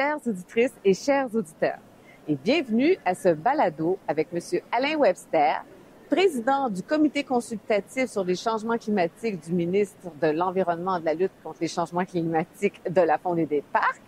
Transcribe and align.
chères 0.00 0.26
auditrices 0.26 0.72
et 0.82 0.94
chers 0.94 1.26
auditeurs, 1.34 1.78
et 2.26 2.34
bienvenue 2.34 2.96
à 3.04 3.14
ce 3.14 3.34
balado 3.34 3.98
avec 4.08 4.32
Monsieur 4.32 4.62
Alain 4.72 4.96
Webster, 4.96 5.62
président 6.08 6.70
du 6.70 6.82
comité 6.82 7.22
consultatif 7.22 8.06
sur 8.06 8.24
les 8.24 8.34
changements 8.34 8.78
climatiques 8.78 9.44
du 9.44 9.52
ministre 9.52 10.08
de 10.22 10.28
l'Environnement 10.28 10.96
et 10.96 11.00
de 11.00 11.04
la 11.04 11.12
lutte 11.12 11.32
contre 11.44 11.58
les 11.60 11.68
changements 11.68 12.06
climatiques 12.06 12.80
de 12.88 13.02
la 13.02 13.18
Fondée 13.18 13.44
des 13.44 13.62
parcs, 13.74 14.00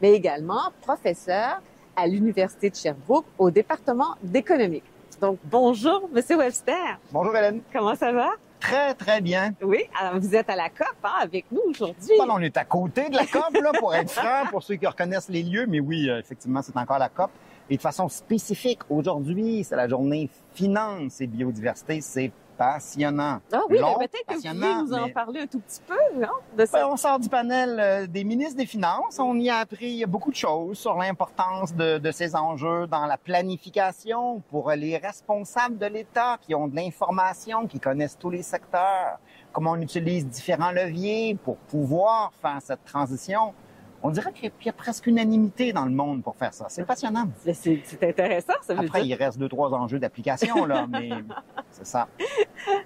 mais 0.00 0.12
également 0.12 0.70
professeur 0.82 1.60
à 1.96 2.06
l'Université 2.06 2.70
de 2.70 2.76
Sherbrooke 2.76 3.26
au 3.36 3.50
département 3.50 4.14
d'économie. 4.22 4.84
Donc, 5.20 5.40
bonjour, 5.46 6.08
Monsieur 6.12 6.36
Webster. 6.36 7.00
Bonjour, 7.10 7.36
Hélène. 7.36 7.60
Comment 7.72 7.96
ça 7.96 8.12
va? 8.12 8.30
Très, 8.60 8.94
très 8.94 9.20
bien. 9.20 9.54
Oui, 9.62 9.84
alors 9.98 10.20
vous 10.20 10.34
êtes 10.34 10.50
à 10.50 10.56
la 10.56 10.68
COP 10.68 10.86
hein, 11.02 11.12
avec 11.20 11.46
nous 11.50 11.62
aujourd'hui. 11.70 12.14
Bon, 12.18 12.26
on 12.28 12.38
est 12.40 12.56
à 12.56 12.64
côté 12.64 13.08
de 13.08 13.16
la 13.16 13.26
COP, 13.26 13.54
là, 13.62 13.72
pour 13.78 13.94
être 13.94 14.10
franc, 14.10 14.46
pour 14.50 14.62
ceux 14.62 14.76
qui 14.76 14.86
reconnaissent 14.86 15.30
les 15.30 15.42
lieux, 15.42 15.66
mais 15.66 15.80
oui, 15.80 16.08
euh, 16.08 16.20
effectivement, 16.20 16.60
c'est 16.62 16.76
encore 16.76 16.98
la 16.98 17.08
COP. 17.08 17.30
Et 17.70 17.76
de 17.76 17.82
façon 17.82 18.08
spécifique, 18.08 18.80
aujourd'hui, 18.90 19.64
c'est 19.64 19.76
la 19.76 19.88
journée 19.88 20.28
finance 20.54 21.20
et 21.20 21.26
biodiversité. 21.26 22.00
C'est 22.00 22.32
passionnant. 22.60 23.40
Ah 23.52 23.62
oui, 23.70 23.78
Long, 23.78 23.96
mais 23.98 24.06
peut-être 24.06 24.26
que 24.26 24.34
vous 24.34 24.54
pouvez 24.54 24.74
nous 24.74 24.92
en 24.92 25.06
mais- 25.06 25.12
parler 25.12 25.40
un 25.40 25.46
tout 25.46 25.60
petit 25.60 25.80
peu, 25.86 25.96
non? 26.20 26.28
De 26.58 26.66
ça? 26.66 26.78
Ben, 26.80 26.88
on 26.92 26.96
sort 26.98 27.18
du 27.18 27.28
panel 27.30 27.78
euh, 27.80 28.06
des 28.06 28.22
ministres 28.22 28.56
des 28.58 28.66
Finances. 28.66 29.18
On 29.18 29.34
y 29.36 29.48
a 29.48 29.56
appris 29.58 30.04
beaucoup 30.04 30.30
de 30.30 30.36
choses 30.36 30.76
sur 30.78 30.94
l'importance 30.98 31.74
de, 31.74 31.96
de 31.96 32.10
ces 32.12 32.36
enjeux 32.36 32.86
dans 32.86 33.06
la 33.06 33.16
planification 33.16 34.42
pour 34.50 34.70
les 34.72 34.98
responsables 34.98 35.78
de 35.78 35.86
l'État 35.86 36.36
qui 36.42 36.54
ont 36.54 36.68
de 36.68 36.76
l'information, 36.76 37.66
qui 37.66 37.80
connaissent 37.80 38.18
tous 38.18 38.30
les 38.30 38.42
secteurs, 38.42 39.18
comment 39.54 39.70
on 39.72 39.80
utilise 39.80 40.26
différents 40.28 40.70
leviers 40.72 41.38
pour 41.42 41.56
pouvoir 41.56 42.30
faire 42.42 42.58
cette 42.60 42.84
transition. 42.84 43.54
On 44.02 44.10
dirait 44.10 44.32
qu'il 44.32 44.50
y 44.64 44.68
a- 44.68 44.72
presque 44.72 45.06
unanimité 45.06 45.72
dans 45.72 45.84
le 45.84 45.90
monde 45.90 46.22
pour 46.22 46.34
faire 46.36 46.54
ça. 46.54 46.66
C'est 46.68 46.84
passionnant. 46.84 47.28
C'est 47.52 48.02
intéressant, 48.02 48.54
ça 48.62 48.74
veut 48.74 48.86
Après, 48.86 49.02
dire. 49.02 49.16
il 49.18 49.22
reste 49.22 49.38
deux, 49.38 49.48
trois 49.48 49.70
enjeux 49.74 49.98
d'application, 49.98 50.64
là, 50.64 50.86
mais 50.90 51.10
c'est 51.70 51.86
ça. 51.86 52.08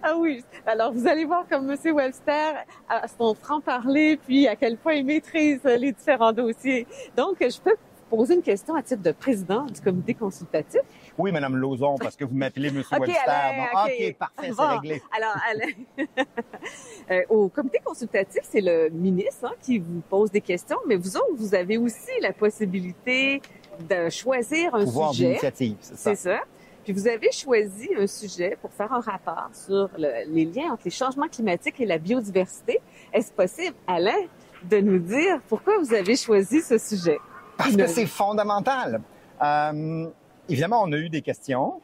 Ah 0.03 0.15
oui. 0.17 0.45
Alors, 0.67 0.93
vous 0.93 1.07
allez 1.07 1.25
voir 1.25 1.47
comme 1.49 1.71
M. 1.71 1.77
Webster 1.95 2.55
a 2.89 3.07
son 3.07 3.35
franc-parler, 3.35 4.17
puis 4.17 4.49
à 4.49 4.57
quel 4.57 4.77
point 4.77 4.95
il 4.95 5.05
maîtrise 5.07 5.63
les 5.65 5.93
différents 5.93 6.33
dossiers. 6.33 6.87
Donc, 7.17 7.37
je 7.41 7.61
peux 7.61 7.77
poser 8.11 8.35
une 8.35 8.43
question 8.43 8.75
à 8.75 8.83
titre 8.83 9.03
de 9.03 9.13
président 9.13 9.63
du 9.65 9.81
comité 9.81 10.15
consultatif. 10.15 10.81
Oui, 11.19 11.33
Madame 11.33 11.57
Lauzon, 11.57 11.97
parce 11.99 12.15
que 12.17 12.25
vous 12.25 12.35
m'appelez 12.37 12.71
Monsieur 12.71 12.97
OK, 12.97 13.07
Webster. 13.07 13.23
Alain, 13.29 13.57
Bon, 13.73 13.81
OK. 13.85 13.93
OK, 13.99 14.17
parfait, 14.19 14.35
c'est 14.43 14.53
Bon. 14.57 14.69
réglé. 14.69 15.03
Alors, 15.17 15.37
Alain, 15.51 15.73
euh, 17.15 17.23
au 17.29 17.49
comité 17.49 17.79
consultatif, 17.85 18.43
c'est 18.45 18.61
le 18.61 18.89
ministre 18.91 19.45
hein, 19.47 19.53
qui 19.63 19.79
vous 19.79 20.01
pose 20.09 20.31
des 20.31 20.41
questions, 20.41 20.79
mais 20.87 20.97
vous 20.97 21.17
autres, 21.17 21.35
vous 21.37 21.55
avez 21.55 21.77
aussi 21.79 22.11
la 22.21 22.33
possibilité 22.33 23.41
de 23.89 24.09
choisir 24.11 24.75
un 24.75 24.85
Pouvoir 24.85 25.13
sujet. 25.13 25.27
d'initiative, 25.27 25.77
c'est 25.81 25.97
ça. 25.97 26.15
C'est 26.15 26.29
ça. 26.31 26.39
Puis 26.85 26.93
vous 26.93 27.09
avez 27.09 27.33
choisi 27.33 27.89
un 27.99 28.07
sujet 28.07 28.59
pour 28.61 28.71
faire 28.73 28.93
un 28.93 29.01
rapport 29.01 29.49
sur 29.53 29.89
le- 29.99 30.29
les 30.33 30.45
liens 30.45 30.73
entre 30.73 30.83
les 30.85 30.91
changements 30.91 31.29
climatiques 31.29 31.81
et 31.81 31.87
la 31.87 31.99
biodiversité. 31.99 32.81
Est-ce 33.13 33.33
possible, 33.33 33.75
Alain, 33.87 34.13
de 34.71 34.79
nous 34.79 34.99
dire 34.99 35.41
pourquoi 35.49 35.79
vous 35.79 35.95
avez 35.95 36.15
choisi 36.17 36.61
ce 36.61 36.77
sujet? 36.79 37.19
Parce 37.57 37.75
que 37.77 37.87
c'est 37.87 38.07
fondamental. 38.07 39.01
Euh, 39.43 40.07
évidemment, 40.49 40.83
on 40.83 40.93
a 40.93 40.97
eu 40.97 41.09
des 41.09 41.23
questions 41.23 41.81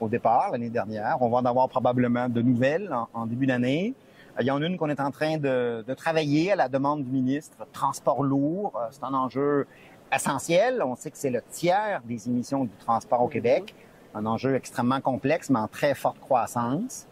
au 0.00 0.08
départ 0.08 0.50
l'année 0.52 0.70
dernière. 0.70 1.16
On 1.20 1.28
va 1.28 1.38
en 1.38 1.44
avoir 1.44 1.68
probablement 1.68 2.28
de 2.28 2.40
nouvelles 2.42 2.90
en, 2.92 3.08
en 3.22 3.26
début 3.26 3.46
d'année. 3.46 3.94
Euh, 4.36 4.42
Il 4.42 4.46
y 4.46 4.50
en 4.50 4.62
a 4.62 4.66
une 4.66 4.76
qu'on 4.76 4.88
est 4.88 5.00
en 5.00 5.10
train 5.10 5.38
de, 5.38 5.84
de 5.86 5.94
travailler 5.94 6.52
à 6.52 6.56
la 6.56 6.68
demande 6.68 7.04
du 7.04 7.10
ministre. 7.10 7.56
Transport 7.72 8.22
lourd, 8.22 8.72
euh, 8.76 8.86
c'est 8.90 9.04
un 9.04 9.14
enjeu 9.14 9.66
essentiel. 10.12 10.82
On 10.82 10.94
sait 10.94 11.10
que 11.10 11.18
c'est 11.18 11.30
le 11.30 11.42
tiers 11.50 12.00
des 12.04 12.28
émissions 12.28 12.64
du 12.64 12.76
transport 12.78 13.22
au 13.22 13.28
Québec. 13.28 13.74
Un 14.14 14.24
enjeu 14.26 14.54
extrêmement 14.54 15.00
complexe, 15.00 15.50
mais 15.50 15.58
en 15.58 15.68
très 15.68 15.94
forte 15.94 16.18
croissance. 16.20 17.06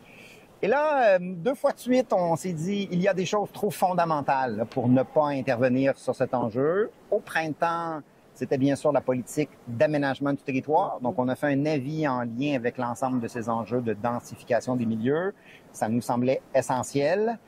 Et 0.63 0.69
là, 0.69 1.17
euh, 1.17 1.19
deux 1.21 1.55
fois 1.55 1.73
de 1.73 1.79
suite, 1.79 2.13
on 2.13 2.37
s'est 2.37 2.53
dit, 2.55 2.89
il 2.91 3.03
y 3.03 3.09
a 3.09 3.13
des 3.13 3.27
choses 3.27 3.53
trop 3.53 3.71
fondamentales 3.71 4.67
pour 4.71 4.89
ne 4.89 5.03
pas 5.03 5.27
intervenir 5.27 5.99
sur 5.99 6.15
cet 6.15 6.33
enjeu. 6.33 6.91
Au 7.11 7.21
printemps, 7.21 8.01
c'était 8.35 8.59
bien 8.59 8.77
sûr 8.77 8.93
la 8.93 9.01
politique 9.01 9.51
d'aménagement 9.69 10.33
du 10.33 10.43
territoire. 10.43 10.99
Donc, 11.01 11.19
on 11.19 11.29
a 11.29 11.37
fait 11.37 11.47
un 11.47 11.67
avis 11.67 12.07
en 12.07 12.23
lien 12.23 12.55
avec 12.57 12.79
l'ensemble 12.79 13.21
de 13.21 13.29
ces 13.29 13.49
enjeux 13.49 13.81
de 13.81 13.95
densification 13.95 14.77
des 14.77 14.87
milieux. 14.87 15.35
Ça 15.73 15.89
nous 15.89 16.01
semblait 16.01 16.43
essentiel. 16.55 17.39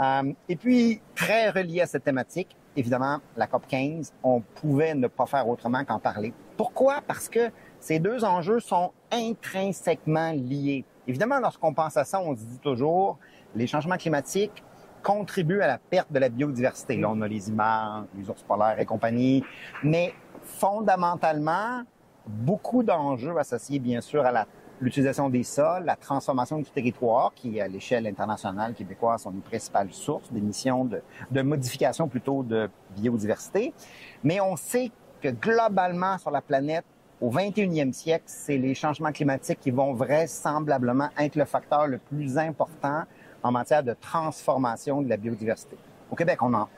Euh, 0.00 0.32
et 0.48 0.56
puis, 0.56 1.00
très 1.14 1.50
relié 1.50 1.80
à 1.80 1.86
cette 1.86 2.04
thématique, 2.04 2.56
évidemment, 2.76 3.18
la 3.36 3.46
COP 3.46 3.66
15, 3.66 4.12
on 4.22 4.40
pouvait 4.40 4.94
ne 4.94 5.08
pas 5.08 5.26
faire 5.26 5.48
autrement 5.48 5.84
qu'en 5.84 5.98
parler. 5.98 6.32
Pourquoi? 6.56 7.00
Parce 7.06 7.28
que 7.28 7.50
ces 7.80 7.98
deux 7.98 8.24
enjeux 8.24 8.60
sont 8.60 8.92
intrinsèquement 9.10 10.32
liés. 10.32 10.84
Évidemment, 11.08 11.40
lorsqu'on 11.40 11.74
pense 11.74 11.96
à 11.96 12.04
ça, 12.04 12.20
on 12.20 12.34
se 12.34 12.42
dit 12.42 12.58
toujours, 12.58 13.18
les 13.54 13.66
changements 13.66 13.96
climatiques 13.96 14.62
contribuent 15.02 15.60
à 15.60 15.68
la 15.68 15.78
perte 15.78 16.10
de 16.10 16.18
la 16.18 16.28
biodiversité. 16.28 16.96
Là, 16.96 17.08
on 17.10 17.20
a 17.20 17.28
les 17.28 17.48
images, 17.48 18.04
les 18.18 18.28
ours 18.28 18.42
polaires 18.42 18.80
et 18.80 18.84
compagnie. 18.84 19.44
Mais 19.84 20.12
fondamentalement, 20.46 21.82
beaucoup 22.26 22.82
d'enjeux 22.82 23.36
associés, 23.36 23.78
bien 23.78 24.00
sûr, 24.00 24.24
à 24.24 24.46
l'utilisation 24.80 25.28
des 25.28 25.42
sols, 25.42 25.84
la 25.84 25.96
transformation 25.96 26.58
du 26.58 26.70
territoire, 26.70 27.32
qui 27.34 27.60
à 27.60 27.68
l'échelle 27.68 28.06
internationale 28.06 28.74
québécoise 28.74 29.22
sont 29.22 29.30
les 29.30 29.40
principales 29.40 29.92
sources 29.92 30.32
d'émissions, 30.32 30.84
de, 30.84 31.02
de 31.30 31.42
modification 31.42 32.08
plutôt 32.08 32.42
de 32.42 32.70
biodiversité. 32.96 33.72
Mais 34.22 34.40
on 34.40 34.56
sait 34.56 34.90
que 35.20 35.28
globalement 35.28 36.18
sur 36.18 36.30
la 36.30 36.42
planète, 36.42 36.84
au 37.20 37.30
21e 37.30 37.92
siècle, 37.92 38.24
c'est 38.26 38.58
les 38.58 38.74
changements 38.74 39.12
climatiques 39.12 39.60
qui 39.60 39.70
vont 39.70 39.94
vraisemblablement 39.94 41.08
être 41.18 41.36
le 41.36 41.46
facteur 41.46 41.86
le 41.86 41.98
plus 41.98 42.36
important 42.36 43.04
en 43.42 43.52
matière 43.52 43.82
de 43.82 43.94
transformation 43.94 45.00
de 45.00 45.08
la 45.08 45.16
biodiversité. 45.16 45.76
Au 46.10 46.14
Québec, 46.14 46.42
on 46.42 46.52
en 46.52 46.68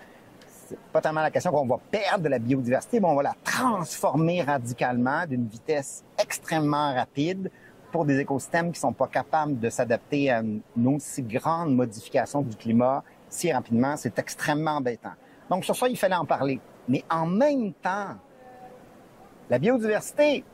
pas 0.92 1.00
tellement 1.00 1.22
la 1.22 1.30
question 1.30 1.50
qu'on 1.50 1.66
va 1.66 1.78
perdre 1.90 2.24
de 2.24 2.28
la 2.28 2.38
biodiversité, 2.38 3.00
mais 3.00 3.06
on 3.08 3.14
va 3.14 3.22
la 3.22 3.34
transformer 3.44 4.42
radicalement 4.42 5.26
d'une 5.26 5.46
vitesse 5.46 6.04
extrêmement 6.18 6.94
rapide 6.94 7.50
pour 7.90 8.04
des 8.04 8.18
écosystèmes 8.18 8.72
qui 8.72 8.80
sont 8.80 8.92
pas 8.92 9.06
capables 9.06 9.58
de 9.58 9.70
s'adapter 9.70 10.30
à 10.30 10.40
une 10.40 10.62
aussi 10.86 11.22
grande 11.22 11.74
modification 11.74 12.42
du 12.42 12.56
climat 12.56 13.02
si 13.28 13.52
rapidement. 13.52 13.96
C'est 13.96 14.18
extrêmement 14.18 14.72
embêtant. 14.72 15.12
Donc, 15.50 15.64
sur 15.64 15.76
ça, 15.76 15.88
il 15.88 15.96
fallait 15.96 16.16
en 16.16 16.26
parler. 16.26 16.60
Mais 16.88 17.04
en 17.10 17.26
même 17.26 17.72
temps, 17.74 18.16
la 19.50 19.58
biodiversité, 19.58 20.44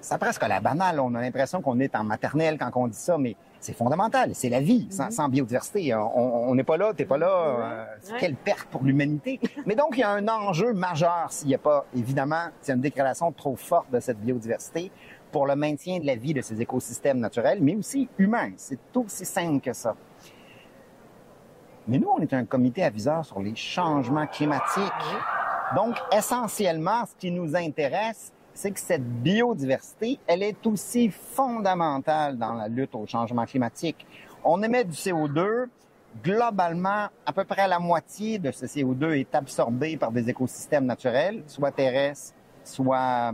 c'est 0.00 0.18
presque 0.18 0.46
la 0.46 0.60
banale. 0.60 1.00
On 1.00 1.14
a 1.14 1.20
l'impression 1.20 1.60
qu'on 1.62 1.78
est 1.80 1.94
en 1.94 2.04
maternelle 2.04 2.58
quand 2.58 2.70
on 2.74 2.88
dit 2.88 2.98
ça, 2.98 3.16
mais 3.18 3.36
c'est 3.64 3.72
fondamental. 3.72 4.30
C'est 4.34 4.48
la 4.50 4.60
vie. 4.60 4.86
Sans, 4.90 5.10
sans 5.10 5.28
biodiversité, 5.28 5.94
on 5.94 6.48
on 6.50 6.54
n'est 6.54 6.64
pas 6.64 6.76
là, 6.76 6.92
t'es 6.94 7.04
pas 7.06 7.18
là. 7.18 7.28
euh, 7.28 7.84
Ouais. 8.12 8.18
Quelle 8.20 8.34
perte 8.34 8.66
pour 8.70 8.82
l'humanité. 8.84 9.40
Mais 9.66 9.74
donc, 9.74 9.90
il 9.96 10.00
y 10.00 10.02
a 10.02 10.10
un 10.10 10.28
enjeu 10.28 10.72
majeur 10.74 11.26
s'il 11.30 11.48
n'y 11.48 11.54
a 11.54 11.58
pas, 11.58 11.86
évidemment, 11.96 12.46
s'il 12.60 12.68
y 12.68 12.72
a 12.72 12.74
une 12.76 12.80
dégradation 12.82 13.32
trop 13.32 13.56
forte 13.56 13.90
de 13.90 13.98
cette 14.00 14.18
biodiversité 14.20 14.90
pour 15.32 15.46
le 15.46 15.56
maintien 15.56 15.98
de 15.98 16.06
la 16.06 16.14
vie 16.14 16.34
de 16.34 16.42
ces 16.42 16.60
écosystèmes 16.60 17.18
naturels, 17.18 17.58
mais 17.62 17.74
aussi 17.74 18.08
humains. 18.18 18.52
C'est 18.56 18.78
aussi 18.94 19.24
simple 19.24 19.60
que 19.60 19.72
ça. 19.72 19.96
Mais 21.88 21.98
nous, 21.98 22.08
on 22.08 22.20
est 22.20 22.32
un 22.32 22.44
comité 22.44 22.84
aviseur 22.84 23.24
sur 23.24 23.40
les 23.40 23.54
changements 23.54 24.26
climatiques. 24.26 24.92
Donc, 25.74 25.96
essentiellement, 26.16 27.04
ce 27.06 27.14
qui 27.18 27.30
nous 27.30 27.56
intéresse, 27.56 28.32
c'est 28.54 28.70
que 28.70 28.80
cette 28.80 29.04
biodiversité, 29.04 30.18
elle 30.26 30.42
est 30.42 30.66
aussi 30.66 31.10
fondamentale 31.10 32.38
dans 32.38 32.54
la 32.54 32.68
lutte 32.68 32.94
au 32.94 33.06
changement 33.06 33.44
climatique. 33.44 34.06
On 34.44 34.62
émet 34.62 34.84
du 34.84 34.92
CO2. 34.92 35.66
Globalement, 36.22 37.08
à 37.26 37.32
peu 37.32 37.42
près 37.42 37.66
la 37.66 37.80
moitié 37.80 38.38
de 38.38 38.52
ce 38.52 38.66
CO2 38.66 39.18
est 39.18 39.34
absorbé 39.34 39.96
par 39.96 40.12
des 40.12 40.30
écosystèmes 40.30 40.86
naturels, 40.86 41.42
soit 41.48 41.72
terrestres, 41.72 42.36
soit 42.62 43.32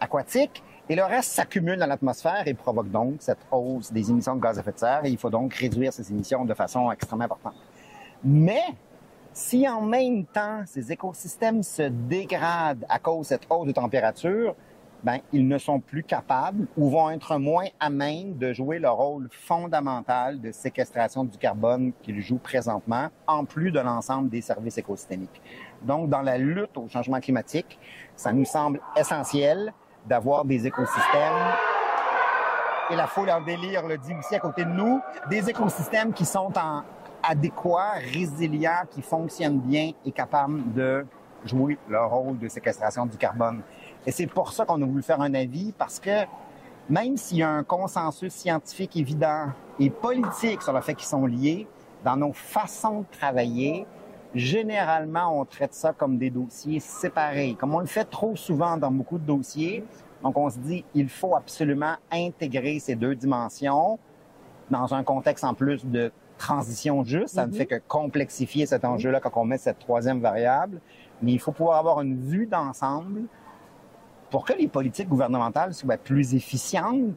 aquatiques. 0.00 0.62
Et 0.88 0.96
le 0.96 1.04
reste 1.04 1.32
s'accumule 1.32 1.78
dans 1.78 1.86
l'atmosphère 1.86 2.44
et 2.46 2.54
provoque 2.54 2.90
donc 2.90 3.16
cette 3.18 3.40
hausse 3.50 3.92
des 3.92 4.10
émissions 4.10 4.34
de 4.34 4.40
gaz 4.40 4.56
à 4.56 4.62
effet 4.62 4.72
de 4.72 4.78
serre. 4.78 5.04
Et 5.04 5.10
il 5.10 5.18
faut 5.18 5.28
donc 5.28 5.52
réduire 5.52 5.92
ces 5.92 6.10
émissions 6.10 6.46
de 6.46 6.54
façon 6.54 6.90
extrêmement 6.90 7.26
importante. 7.26 7.54
Mais 8.24 8.62
si 9.36 9.68
en 9.68 9.82
même 9.82 10.24
temps 10.24 10.62
ces 10.64 10.90
écosystèmes 10.90 11.62
se 11.62 11.82
dégradent 11.82 12.86
à 12.88 12.98
cause 12.98 13.18
de 13.18 13.24
cette 13.24 13.46
hausse 13.50 13.66
de 13.66 13.72
température, 13.72 14.56
ben, 15.04 15.18
ils 15.30 15.46
ne 15.46 15.58
sont 15.58 15.78
plus 15.78 16.02
capables 16.02 16.66
ou 16.74 16.88
vont 16.88 17.10
être 17.10 17.36
moins 17.36 17.66
à 17.78 17.90
même 17.90 18.38
de 18.38 18.54
jouer 18.54 18.78
le 18.78 18.88
rôle 18.88 19.28
fondamental 19.30 20.40
de 20.40 20.52
séquestration 20.52 21.22
du 21.24 21.36
carbone 21.36 21.92
qu'ils 22.02 22.22
jouent 22.22 22.38
présentement, 22.38 23.08
en 23.26 23.44
plus 23.44 23.70
de 23.70 23.78
l'ensemble 23.78 24.30
des 24.30 24.40
services 24.40 24.78
écosystémiques. 24.78 25.42
Donc, 25.82 26.08
dans 26.08 26.22
la 26.22 26.38
lutte 26.38 26.78
au 26.78 26.88
changement 26.88 27.20
climatique, 27.20 27.78
ça 28.16 28.32
nous 28.32 28.46
semble 28.46 28.80
essentiel 28.96 29.74
d'avoir 30.06 30.46
des 30.46 30.66
écosystèmes 30.66 31.44
et 32.90 32.96
la 32.96 33.06
foule 33.06 33.30
en 33.30 33.42
délire 33.42 33.86
le 33.86 33.98
dit 33.98 34.14
aussi 34.14 34.34
à 34.34 34.38
côté 34.38 34.64
de 34.64 34.70
nous, 34.70 35.00
des 35.28 35.50
écosystèmes 35.50 36.14
qui 36.14 36.24
sont 36.24 36.52
en 36.56 36.84
adéquats, 37.28 37.94
résilients, 38.12 38.84
qui 38.90 39.02
fonctionnent 39.02 39.60
bien 39.60 39.92
et 40.04 40.12
capables 40.12 40.72
de 40.72 41.04
jouer 41.44 41.78
leur 41.88 42.10
rôle 42.10 42.38
de 42.38 42.48
séquestration 42.48 43.06
du 43.06 43.16
carbone. 43.16 43.62
Et 44.06 44.10
c'est 44.10 44.26
pour 44.26 44.52
ça 44.52 44.64
qu'on 44.64 44.80
a 44.82 44.84
voulu 44.84 45.02
faire 45.02 45.20
un 45.20 45.34
avis, 45.34 45.72
parce 45.72 45.98
que 45.98 46.24
même 46.88 47.16
s'il 47.16 47.38
y 47.38 47.42
a 47.42 47.50
un 47.50 47.64
consensus 47.64 48.32
scientifique 48.32 48.96
évident 48.96 49.46
et 49.78 49.90
politique 49.90 50.62
sur 50.62 50.72
le 50.72 50.80
fait 50.80 50.94
qu'ils 50.94 51.08
sont 51.08 51.26
liés, 51.26 51.66
dans 52.04 52.16
nos 52.16 52.32
façons 52.32 53.00
de 53.00 53.06
travailler, 53.18 53.86
généralement, 54.34 55.40
on 55.40 55.44
traite 55.44 55.74
ça 55.74 55.92
comme 55.92 56.18
des 56.18 56.30
dossiers 56.30 56.78
séparés, 56.78 57.56
comme 57.58 57.74
on 57.74 57.80
le 57.80 57.86
fait 57.86 58.04
trop 58.04 58.36
souvent 58.36 58.76
dans 58.76 58.90
beaucoup 58.90 59.18
de 59.18 59.26
dossiers. 59.26 59.84
Donc, 60.22 60.36
on 60.38 60.48
se 60.48 60.58
dit, 60.58 60.84
il 60.94 61.08
faut 61.08 61.34
absolument 61.34 61.94
intégrer 62.12 62.78
ces 62.78 62.94
deux 62.94 63.14
dimensions 63.14 63.98
dans 64.70 64.94
un 64.94 65.02
contexte 65.02 65.44
en 65.44 65.54
plus 65.54 65.84
de 65.84 66.12
transition 66.36 67.04
juste. 67.04 67.34
Ça 67.34 67.46
ne 67.46 67.52
mm-hmm. 67.52 67.56
fait 67.56 67.66
que 67.66 67.74
complexifier 67.86 68.66
cet 68.66 68.84
enjeu-là 68.84 69.20
quand 69.20 69.32
on 69.36 69.44
met 69.44 69.58
cette 69.58 69.78
troisième 69.78 70.20
variable. 70.20 70.80
Mais 71.22 71.32
il 71.32 71.38
faut 71.38 71.52
pouvoir 71.52 71.78
avoir 71.78 72.00
une 72.00 72.20
vue 72.20 72.46
d'ensemble 72.46 73.22
pour 74.30 74.44
que 74.44 74.52
les 74.52 74.68
politiques 74.68 75.08
gouvernementales 75.08 75.72
soient 75.72 75.96
plus 75.96 76.34
efficientes, 76.34 77.14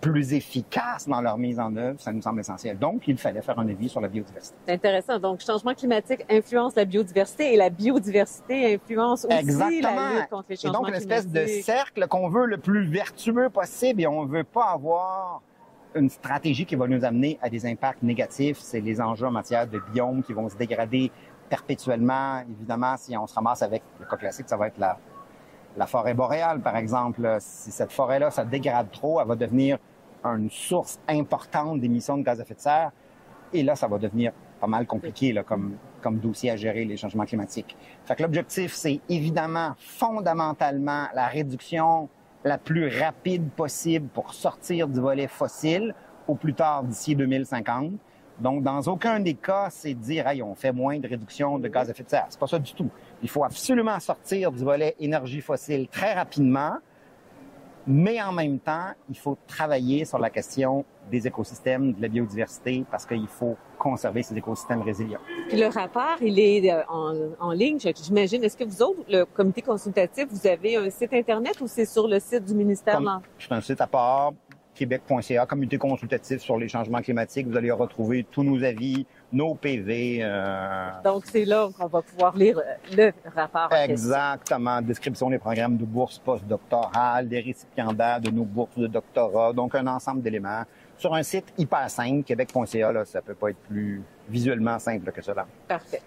plus 0.00 0.32
efficaces 0.32 1.08
dans 1.08 1.20
leur 1.20 1.38
mise 1.38 1.58
en 1.58 1.74
œuvre, 1.76 2.00
ça 2.00 2.12
nous 2.12 2.22
semble 2.22 2.40
essentiel. 2.40 2.78
Donc, 2.78 3.08
il 3.08 3.18
fallait 3.18 3.42
faire 3.42 3.58
un 3.58 3.68
avis 3.68 3.88
sur 3.88 4.00
la 4.00 4.08
biodiversité. 4.08 4.56
C'est 4.66 4.74
intéressant. 4.74 5.18
Donc, 5.18 5.40
changement 5.40 5.74
climatique 5.74 6.24
influence 6.30 6.74
la 6.76 6.84
biodiversité 6.84 7.54
et 7.54 7.56
la 7.56 7.70
biodiversité 7.70 8.74
influence 8.74 9.24
aussi 9.24 9.36
Exactement. 9.36 9.94
la 9.94 10.20
lutte 10.20 10.30
contre 10.30 10.46
les 10.48 10.56
changements 10.56 10.82
climatiques. 10.82 11.10
Et 11.10 11.14
donc, 11.14 11.20
une 11.20 11.28
espèce 11.28 11.28
de 11.28 11.62
cercle 11.62 12.06
qu'on 12.06 12.28
veut 12.28 12.46
le 12.46 12.58
plus 12.58 12.86
vertueux 12.86 13.50
possible 13.50 14.02
et 14.02 14.06
on 14.06 14.24
ne 14.24 14.30
veut 14.30 14.44
pas 14.44 14.70
avoir 14.72 15.42
une 15.98 16.10
stratégie 16.10 16.64
qui 16.64 16.76
va 16.76 16.86
nous 16.86 17.04
amener 17.04 17.38
à 17.42 17.50
des 17.50 17.66
impacts 17.66 18.02
négatifs. 18.02 18.58
C'est 18.58 18.80
les 18.80 19.00
enjeux 19.00 19.26
en 19.26 19.32
matière 19.32 19.66
de 19.66 19.80
biomes 19.92 20.22
qui 20.22 20.32
vont 20.32 20.48
se 20.48 20.56
dégrader 20.56 21.10
perpétuellement. 21.48 22.40
Évidemment, 22.48 22.96
si 22.96 23.16
on 23.16 23.26
se 23.26 23.34
ramasse 23.34 23.62
avec 23.62 23.82
le 24.00 24.06
cas 24.06 24.16
classique, 24.16 24.48
ça 24.48 24.56
va 24.56 24.68
être 24.68 24.78
la 24.78 25.86
forêt 25.86 26.14
boréale, 26.14 26.60
par 26.60 26.76
exemple, 26.76 27.36
si 27.40 27.70
cette 27.70 27.92
forêt-là 27.92 28.30
se 28.30 28.40
dégrade 28.40 28.90
trop, 28.90 29.20
elle 29.20 29.28
va 29.28 29.36
devenir 29.36 29.78
une 30.24 30.50
source 30.50 30.98
importante 31.08 31.80
d'émissions 31.80 32.18
de 32.18 32.22
gaz 32.22 32.40
à 32.40 32.42
effet 32.42 32.54
de 32.54 32.60
serre. 32.60 32.90
Et 33.52 33.62
là, 33.62 33.76
ça 33.76 33.86
va 33.86 33.98
devenir 33.98 34.32
pas 34.60 34.66
mal 34.66 34.86
compliqué 34.86 35.32
là, 35.32 35.44
comme, 35.44 35.76
comme 36.02 36.18
dossier 36.18 36.50
à 36.50 36.56
gérer 36.56 36.84
les 36.84 36.96
changements 36.96 37.24
climatiques. 37.24 37.76
L'objectif, 38.18 38.74
c'est 38.74 39.00
évidemment 39.08 39.74
fondamentalement 39.78 41.06
la 41.14 41.26
réduction 41.26 42.08
la 42.48 42.58
plus 42.58 42.88
rapide 42.88 43.50
possible 43.50 44.08
pour 44.08 44.32
sortir 44.32 44.88
du 44.88 45.00
volet 45.00 45.28
fossile 45.28 45.94
au 46.26 46.34
plus 46.34 46.54
tard 46.54 46.82
d'ici 46.82 47.14
2050. 47.14 47.92
Donc, 48.40 48.62
dans 48.62 48.80
aucun 48.82 49.20
des 49.20 49.34
cas, 49.34 49.68
c'est 49.70 49.94
dire, 49.94 50.26
hey, 50.28 50.42
on 50.42 50.54
fait 50.54 50.72
moins 50.72 50.98
de 50.98 51.06
réduction 51.06 51.58
de 51.58 51.68
gaz 51.68 51.88
à 51.88 51.90
effet 51.90 52.04
de 52.04 52.08
serre. 52.08 52.26
C'est 52.30 52.40
pas 52.40 52.46
ça 52.46 52.58
du 52.58 52.72
tout. 52.72 52.88
Il 53.22 53.28
faut 53.28 53.44
absolument 53.44 53.98
sortir 54.00 54.50
du 54.50 54.64
volet 54.64 54.94
énergie 54.98 55.40
fossile 55.40 55.88
très 55.88 56.14
rapidement, 56.14 56.76
mais 57.86 58.22
en 58.22 58.32
même 58.32 58.58
temps, 58.60 58.92
il 59.10 59.18
faut 59.18 59.36
travailler 59.46 60.04
sur 60.04 60.18
la 60.18 60.30
question 60.30 60.84
des 61.10 61.26
écosystèmes, 61.26 61.92
de 61.92 62.02
la 62.02 62.08
biodiversité, 62.08 62.84
parce 62.90 63.06
qu'il 63.06 63.26
faut 63.26 63.56
conserver 63.78 64.22
ces 64.22 64.36
écosystèmes 64.36 64.82
résilients. 64.82 65.20
Puis 65.48 65.58
le 65.58 65.66
rapport, 65.66 66.16
il 66.20 66.38
est 66.38 66.72
euh, 66.72 66.82
en, 66.88 67.14
en 67.40 67.52
ligne, 67.52 67.78
j'imagine. 67.78 68.42
Est-ce 68.44 68.56
que 68.56 68.64
vous 68.64 68.82
autres, 68.82 69.04
le 69.08 69.24
comité 69.24 69.62
consultatif, 69.62 70.26
vous 70.30 70.46
avez 70.46 70.76
un 70.76 70.90
site 70.90 71.12
Internet 71.12 71.60
ou 71.60 71.66
c'est 71.66 71.86
sur 71.86 72.06
le 72.08 72.18
site 72.20 72.44
du 72.44 72.54
ministère? 72.54 73.00
C'est 73.38 73.52
un 73.52 73.60
site 73.60 73.80
à 73.80 73.86
part 73.86 74.32
québec.ca, 74.78 75.44
comité 75.46 75.76
consultatif 75.76 76.40
sur 76.40 76.56
les 76.56 76.68
changements 76.68 77.00
climatiques. 77.00 77.48
Vous 77.48 77.56
allez 77.56 77.70
retrouver 77.70 78.24
tous 78.30 78.44
nos 78.44 78.62
avis, 78.62 79.06
nos 79.32 79.54
PV. 79.56 80.20
Euh... 80.22 80.90
Donc, 81.04 81.24
c'est 81.26 81.44
là 81.44 81.68
qu'on 81.76 81.88
va 81.88 82.00
pouvoir 82.00 82.36
lire 82.36 82.58
euh, 82.58 82.96
le 82.96 83.12
rapport. 83.34 83.72
Exactement. 83.72 84.80
Description 84.80 85.30
des 85.30 85.38
programmes 85.38 85.76
de 85.76 85.84
bourse 85.84 86.18
postdoctorales, 86.18 87.28
des 87.28 87.40
récipiendaires 87.40 88.20
de 88.20 88.30
nos 88.30 88.44
bourses 88.44 88.78
de 88.78 88.86
doctorat. 88.86 89.52
Donc, 89.52 89.74
un 89.74 89.86
ensemble 89.88 90.22
d'éléments 90.22 90.62
sur 90.98 91.14
un 91.14 91.22
site 91.22 91.46
hyper 91.56 91.88
simple, 91.90 92.24
québec.ca. 92.24 92.92
Là, 92.92 93.04
ça 93.04 93.22
peut 93.22 93.34
pas 93.34 93.50
être 93.50 93.60
plus 93.68 94.02
visuellement 94.28 94.78
simple 94.78 95.10
que 95.12 95.22
cela. 95.22 95.46
Parfait 95.66 96.02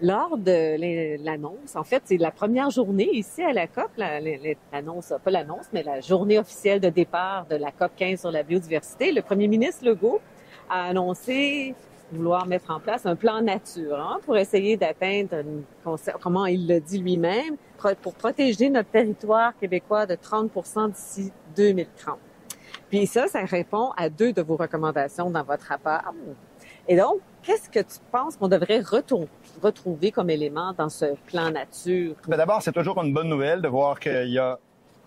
lors 0.00 0.36
de 0.36 1.22
l'annonce. 1.24 1.74
En 1.74 1.84
fait, 1.84 2.02
c'est 2.04 2.16
la 2.16 2.30
première 2.30 2.70
journée 2.70 3.08
ici 3.12 3.42
à 3.42 3.52
la 3.52 3.66
COP, 3.66 3.90
l'annonce, 3.96 5.12
pas 5.24 5.30
l'annonce, 5.30 5.66
mais 5.72 5.82
la 5.82 6.00
journée 6.00 6.38
officielle 6.38 6.80
de 6.80 6.88
départ 6.88 7.46
de 7.46 7.56
la 7.56 7.70
COP 7.70 7.92
15 7.96 8.20
sur 8.20 8.30
la 8.30 8.42
biodiversité. 8.42 9.12
Le 9.12 9.22
premier 9.22 9.48
ministre 9.48 9.84
Legault 9.84 10.20
a 10.68 10.88
annoncé 10.88 11.74
vouloir 12.12 12.46
mettre 12.46 12.70
en 12.70 12.78
place 12.78 13.04
un 13.04 13.16
plan 13.16 13.40
nature 13.40 13.98
hein, 13.98 14.20
pour 14.24 14.36
essayer 14.36 14.76
d'atteindre, 14.76 15.42
comment 16.20 16.46
il 16.46 16.68
le 16.68 16.80
dit 16.80 16.98
lui-même, 16.98 17.56
pour 18.02 18.14
protéger 18.14 18.70
notre 18.70 18.90
territoire 18.90 19.56
québécois 19.58 20.06
de 20.06 20.14
30% 20.14 20.92
d'ici 20.92 21.32
2030. 21.56 22.18
Puis 22.88 23.06
ça, 23.06 23.26
ça 23.26 23.44
répond 23.44 23.90
à 23.96 24.08
deux 24.08 24.32
de 24.32 24.42
vos 24.42 24.56
recommandations 24.56 25.30
dans 25.30 25.42
votre 25.42 25.64
rapport. 25.64 26.14
Et 26.88 26.96
donc, 26.96 27.20
qu'est-ce 27.42 27.68
que 27.68 27.80
tu 27.80 27.98
penses 28.12 28.36
qu'on 28.36 28.48
devrait 28.48 28.80
retrouver 29.60 30.12
comme 30.12 30.30
élément 30.30 30.72
dans 30.72 30.88
ce 30.88 31.16
plan 31.26 31.50
nature? 31.50 32.14
Ben, 32.28 32.36
d'abord, 32.36 32.62
c'est 32.62 32.72
toujours 32.72 33.02
une 33.02 33.12
bonne 33.12 33.28
nouvelle 33.28 33.60
de 33.60 33.68
voir 33.68 33.98
qu'il 33.98 34.28
y 34.28 34.38
a 34.38 34.58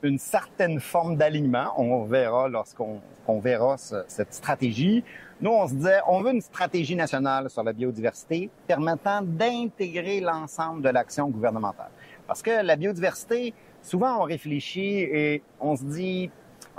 une 0.04 0.18
certaine 0.18 0.80
forme 0.80 1.16
d'alignement. 1.16 1.74
On 1.78 2.04
verra 2.04 2.50
lorsqu'on 2.50 3.02
verra 3.40 3.78
cette 3.78 4.34
stratégie. 4.34 5.04
Nous, 5.42 5.52
on 5.52 5.68
se 5.68 5.74
disait, 5.74 6.00
on 6.08 6.22
veut 6.22 6.34
une 6.34 6.42
stratégie 6.42 6.98
nationale 6.98 7.50
sur 7.50 7.64
la 7.64 7.72
biodiversité 7.72 8.50
permettant 8.68 9.22
d'intégrer 9.22 10.20
l'ensemble 10.20 10.82
de 10.82 10.90
l'action 10.90 11.30
gouvernementale. 11.30 11.92
Parce 12.28 12.42
que 12.42 12.62
la 12.62 12.76
biodiversité, 12.76 13.54
souvent 13.82 14.20
on 14.20 14.24
réfléchit 14.24 15.00
et 15.00 15.42
on 15.62 15.78
se 15.78 15.84
dit, 15.84 16.30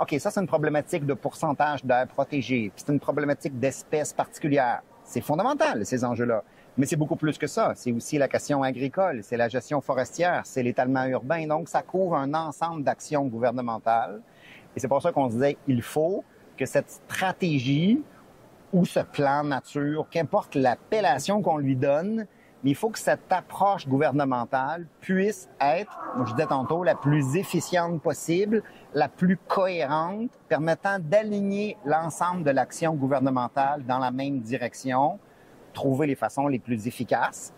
OK, 0.01 0.15
ça 0.17 0.31
c'est 0.31 0.39
une 0.39 0.47
problématique 0.47 1.05
de 1.05 1.13
pourcentage 1.13 1.85
d'air 1.85 2.07
protégé, 2.07 2.71
c'est 2.75 2.91
une 2.91 2.99
problématique 2.99 3.59
d'espèces 3.59 4.13
particulières. 4.13 4.81
C'est 5.03 5.21
fondamental, 5.21 5.85
ces 5.85 6.03
enjeux-là. 6.03 6.43
Mais 6.75 6.87
c'est 6.87 6.95
beaucoup 6.95 7.15
plus 7.15 7.37
que 7.37 7.45
ça. 7.45 7.73
C'est 7.75 7.91
aussi 7.91 8.17
la 8.17 8.27
question 8.27 8.63
agricole, 8.63 9.19
c'est 9.21 9.37
la 9.37 9.47
gestion 9.47 9.79
forestière, 9.79 10.41
c'est 10.43 10.63
l'étalement 10.63 11.05
urbain. 11.05 11.45
Donc, 11.45 11.69
ça 11.69 11.83
couvre 11.83 12.15
un 12.15 12.33
ensemble 12.33 12.83
d'actions 12.83 13.25
gouvernementales. 13.27 14.21
Et 14.75 14.79
c'est 14.79 14.87
pour 14.87 15.03
ça 15.03 15.11
qu'on 15.11 15.27
disait, 15.27 15.57
il 15.67 15.83
faut 15.83 16.23
que 16.57 16.65
cette 16.65 16.89
stratégie 16.89 18.01
ou 18.73 18.85
ce 18.85 19.01
plan 19.01 19.43
nature, 19.43 20.07
qu'importe 20.09 20.55
l'appellation 20.55 21.43
qu'on 21.43 21.57
lui 21.57 21.75
donne, 21.75 22.25
mais 22.63 22.71
il 22.71 22.75
faut 22.75 22.89
que 22.89 22.99
cette 22.99 23.31
approche 23.31 23.87
gouvernementale 23.87 24.85
puisse 24.99 25.49
être, 25.59 25.99
je 26.25 26.31
disais 26.31 26.47
tantôt, 26.47 26.83
la 26.83 26.95
plus 26.95 27.35
efficiente 27.35 28.01
possible, 28.01 28.63
la 28.93 29.07
plus 29.07 29.37
cohérente, 29.37 30.31
permettant 30.47 30.99
d'aligner 30.99 31.77
l'ensemble 31.85 32.43
de 32.43 32.51
l'action 32.51 32.93
gouvernementale 32.93 33.83
dans 33.85 33.99
la 33.99 34.11
même 34.11 34.39
direction, 34.41 35.19
trouver 35.73 36.07
les 36.07 36.15
façons 36.15 36.47
les 36.47 36.59
plus 36.59 36.87
efficaces, 36.87 37.53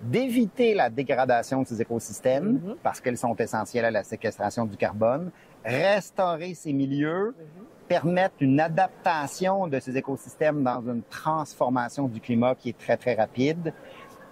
d'éviter 0.00 0.74
la 0.74 0.90
dégradation 0.90 1.62
de 1.62 1.66
ces 1.66 1.80
écosystèmes 1.80 2.58
mm-hmm. 2.58 2.76
parce 2.82 3.00
qu'elles 3.00 3.16
sont 3.16 3.34
essentielles 3.36 3.84
à 3.84 3.90
la 3.90 4.04
séquestration 4.04 4.66
du 4.66 4.76
carbone, 4.76 5.30
restaurer 5.64 6.54
ces 6.54 6.72
milieux, 6.72 7.34
mm-hmm. 7.34 7.88
permettre 7.88 8.34
une 8.40 8.60
adaptation 8.60 9.66
de 9.66 9.80
ces 9.80 9.96
écosystèmes 9.96 10.62
dans 10.62 10.82
une 10.82 11.02
transformation 11.02 12.08
du 12.08 12.20
climat 12.20 12.54
qui 12.54 12.70
est 12.70 12.78
très, 12.78 12.96
très 12.96 13.14
rapide, 13.14 13.72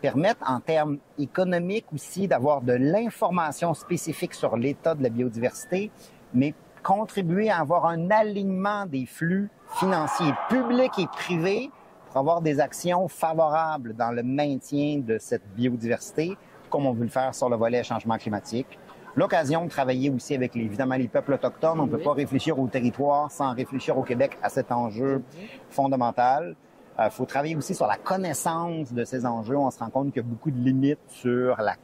permettre 0.04 0.44
en 0.46 0.60
termes 0.60 0.98
économiques 1.18 1.86
aussi 1.94 2.28
d'avoir 2.28 2.60
de 2.60 2.74
l'information 2.74 3.72
spécifique 3.72 4.34
sur 4.34 4.54
l'état 4.54 4.94
de 4.94 5.02
la 5.02 5.08
biodiversité, 5.08 5.90
mais 6.34 6.52
contribuer 6.82 7.48
à 7.48 7.60
avoir 7.60 7.86
un 7.86 8.10
alignement 8.10 8.84
des 8.84 9.06
flux 9.06 9.48
financiers 9.80 10.34
publics 10.50 10.98
et 10.98 11.06
privés 11.06 11.70
pour 12.08 12.18
avoir 12.18 12.42
des 12.42 12.60
actions 12.60 13.08
favorables 13.08 13.94
dans 13.94 14.10
le 14.10 14.22
maintien 14.22 14.98
de 14.98 15.16
cette 15.16 15.46
biodiversité, 15.56 16.36
comme 16.68 16.84
on 16.84 16.92
veut 16.92 17.04
le 17.04 17.08
faire 17.08 17.34
sur 17.34 17.48
le 17.48 17.56
volet 17.56 17.82
changement 17.82 18.18
climatique. 18.18 18.78
l'occasion 19.16 19.64
de 19.64 19.70
travailler 19.70 20.10
aussi 20.10 20.34
avec 20.34 20.54
les, 20.54 20.64
évidemment 20.64 20.96
les 20.96 21.08
peuples 21.08 21.32
autochtones. 21.32 21.80
On 21.80 21.86
ne 21.86 21.90
peut 21.90 22.04
pas 22.10 22.12
réfléchir 22.12 22.58
au 22.58 22.66
territoire 22.66 23.30
sans 23.30 23.54
réfléchir 23.54 23.96
au 23.96 24.02
Québec 24.02 24.36
à 24.42 24.50
cet 24.50 24.70
enjeu 24.70 25.22
fondamental. 25.70 26.56
Il 26.96 27.10
faut 27.10 27.24
travailler 27.24 27.56
aussi 27.56 27.74
sur 27.74 27.88
la 27.88 27.96
connaissance 27.96 28.92
de 28.92 29.04
ces 29.04 29.26
enjeux. 29.26 29.56
On 29.56 29.70
se 29.70 29.80
rend 29.80 29.90
compte 29.90 30.12
qu'il 30.12 30.22
y 30.22 30.24
a 30.24 30.28
beaucoup 30.28 30.52
de 30.52 30.58
limites 30.58 31.00
sur 31.08 31.56
la 31.60 31.74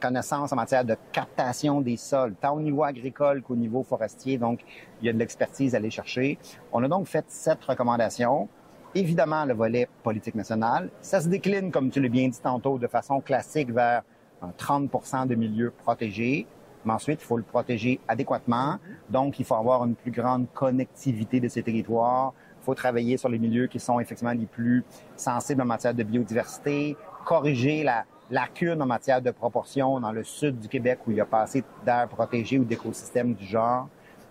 connaissance 0.00 0.52
en 0.52 0.56
matière 0.56 0.84
de 0.84 0.96
captation 1.12 1.80
des 1.80 1.96
sols, 1.96 2.34
tant 2.40 2.54
au 2.54 2.60
niveau 2.60 2.84
agricole 2.84 3.42
qu'au 3.42 3.56
niveau 3.56 3.82
forestier. 3.82 4.38
Donc, 4.38 4.60
il 5.00 5.06
y 5.06 5.08
a 5.08 5.12
de 5.12 5.18
l'expertise 5.18 5.74
à 5.74 5.78
aller 5.78 5.90
chercher. 5.90 6.38
On 6.72 6.82
a 6.84 6.88
donc 6.88 7.08
fait 7.08 7.24
sept 7.28 7.62
recommandations. 7.64 8.48
Évidemment, 8.94 9.44
le 9.44 9.54
volet 9.54 9.88
politique 10.02 10.36
nationale. 10.36 10.88
Ça 11.00 11.20
se 11.20 11.28
décline, 11.28 11.72
comme 11.72 11.90
tu 11.90 12.00
l'as 12.00 12.08
bien 12.08 12.28
dit 12.28 12.40
tantôt, 12.40 12.78
de 12.78 12.86
façon 12.86 13.20
classique 13.20 13.72
vers 13.72 14.02
un 14.40 14.50
30 14.56 15.28
de 15.28 15.34
milieux 15.34 15.70
protégés. 15.70 16.46
Mais 16.84 16.92
ensuite, 16.92 17.20
il 17.22 17.26
faut 17.26 17.36
le 17.36 17.42
protéger 17.42 18.00
adéquatement. 18.08 18.78
Donc, 19.10 19.38
il 19.38 19.44
faut 19.44 19.54
avoir 19.54 19.84
une 19.84 19.94
plus 19.94 20.10
grande 20.10 20.46
connectivité 20.54 21.40
de 21.40 21.48
ces 21.48 21.62
territoires. 21.62 22.32
Il 22.60 22.64
faut 22.64 22.74
travailler 22.74 23.16
sur 23.16 23.28
les 23.28 23.38
milieux 23.38 23.66
qui 23.66 23.80
sont 23.80 24.00
effectivement 24.00 24.32
les 24.32 24.46
plus 24.46 24.84
sensibles 25.16 25.62
en 25.62 25.66
matière 25.66 25.94
de 25.94 26.02
biodiversité, 26.02 26.96
corriger 27.24 27.82
la, 27.82 28.04
lacune 28.30 28.80
en 28.80 28.86
matière 28.86 29.20
de 29.20 29.30
proportion 29.30 29.98
dans 30.00 30.12
le 30.12 30.22
sud 30.22 30.58
du 30.60 30.68
Québec 30.68 31.00
où 31.06 31.10
il 31.10 31.16
y 31.16 31.20
a 31.20 31.26
pas 31.26 31.42
assez 31.42 31.64
d'air 31.84 32.08
protégé 32.08 32.58
ou 32.58 32.64
d'écosystèmes 32.64 33.34
du 33.34 33.44
genre. 33.44 33.88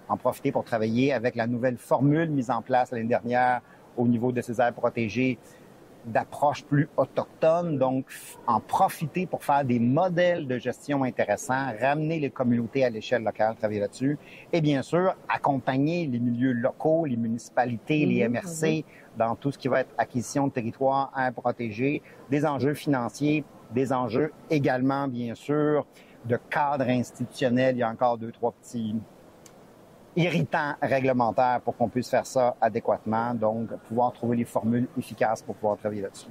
En 0.08 0.18
profiter 0.18 0.52
pour 0.52 0.64
travailler 0.64 1.14
avec 1.14 1.36
la 1.36 1.46
nouvelle 1.46 1.78
formule 1.78 2.30
mise 2.30 2.50
en 2.50 2.62
place 2.62 2.92
l'année 2.92 3.08
dernière 3.08 3.62
au 3.98 4.08
niveau 4.08 4.32
de 4.32 4.42
ces 4.42 4.60
aires 4.60 4.74
protégées 4.74 5.38
d'approche 6.06 6.64
plus 6.64 6.88
autochtone, 6.98 7.78
donc 7.78 8.06
en 8.48 8.60
profiter 8.60 9.26
pour 9.26 9.44
faire 9.44 9.64
des 9.64 9.80
modèles 9.80 10.48
de 10.48 10.58
gestion 10.58 11.04
intéressants, 11.04 11.72
ramener 11.80 12.20
les 12.20 12.30
communautés 12.30 12.84
à 12.84 12.90
l'échelle 12.90 13.24
locale, 13.24 13.56
travailler 13.56 13.82
là-dessus, 13.82 14.18
et 14.52 14.62
bien 14.62 14.82
sûr 14.82 15.16
accompagner 15.28 16.08
les 16.08 16.20
milieux 16.20 16.54
locaux, 16.54 17.06
les 17.06 17.18
municipalités, 17.18 18.06
les 18.06 18.28
MRC 18.28 18.64
mhm, 18.64 18.76
mhm. 18.76 18.84
dans 19.18 19.36
tout 19.36 19.52
ce 19.52 19.58
qui 19.58 19.68
va 19.68 19.82
être 19.82 19.94
acquisition 19.98 20.48
de 20.48 20.54
territoire 20.54 21.12
à 21.14 21.32
protéger, 21.32 22.02
des 22.30 22.46
enjeux 22.46 22.74
financiers, 22.74 23.44
des 23.72 23.94
enjeux 23.94 24.32
également, 24.50 25.08
bien 25.08 25.36
sûr, 25.36 25.86
de 26.26 26.38
cadre 26.50 26.90
institutionnel. 26.90 27.76
Il 27.76 27.80
y 27.80 27.84
a 27.84 27.90
encore 27.90 28.18
deux, 28.18 28.32
trois 28.32 28.52
petits 28.52 28.96
irritants 30.20 30.74
réglementaires 30.82 31.62
pour 31.64 31.76
qu'on 31.78 31.88
puisse 31.88 32.10
faire 32.10 32.26
ça 32.26 32.56
adéquatement. 32.60 33.34
Donc, 33.34 33.70
pouvoir 33.88 34.12
trouver 34.12 34.38
les 34.38 34.46
formules 34.46 34.88
efficaces 34.98 35.42
pour 35.42 35.56
pouvoir 35.56 35.78
travailler 35.78 36.02
là-dessus. 36.02 36.30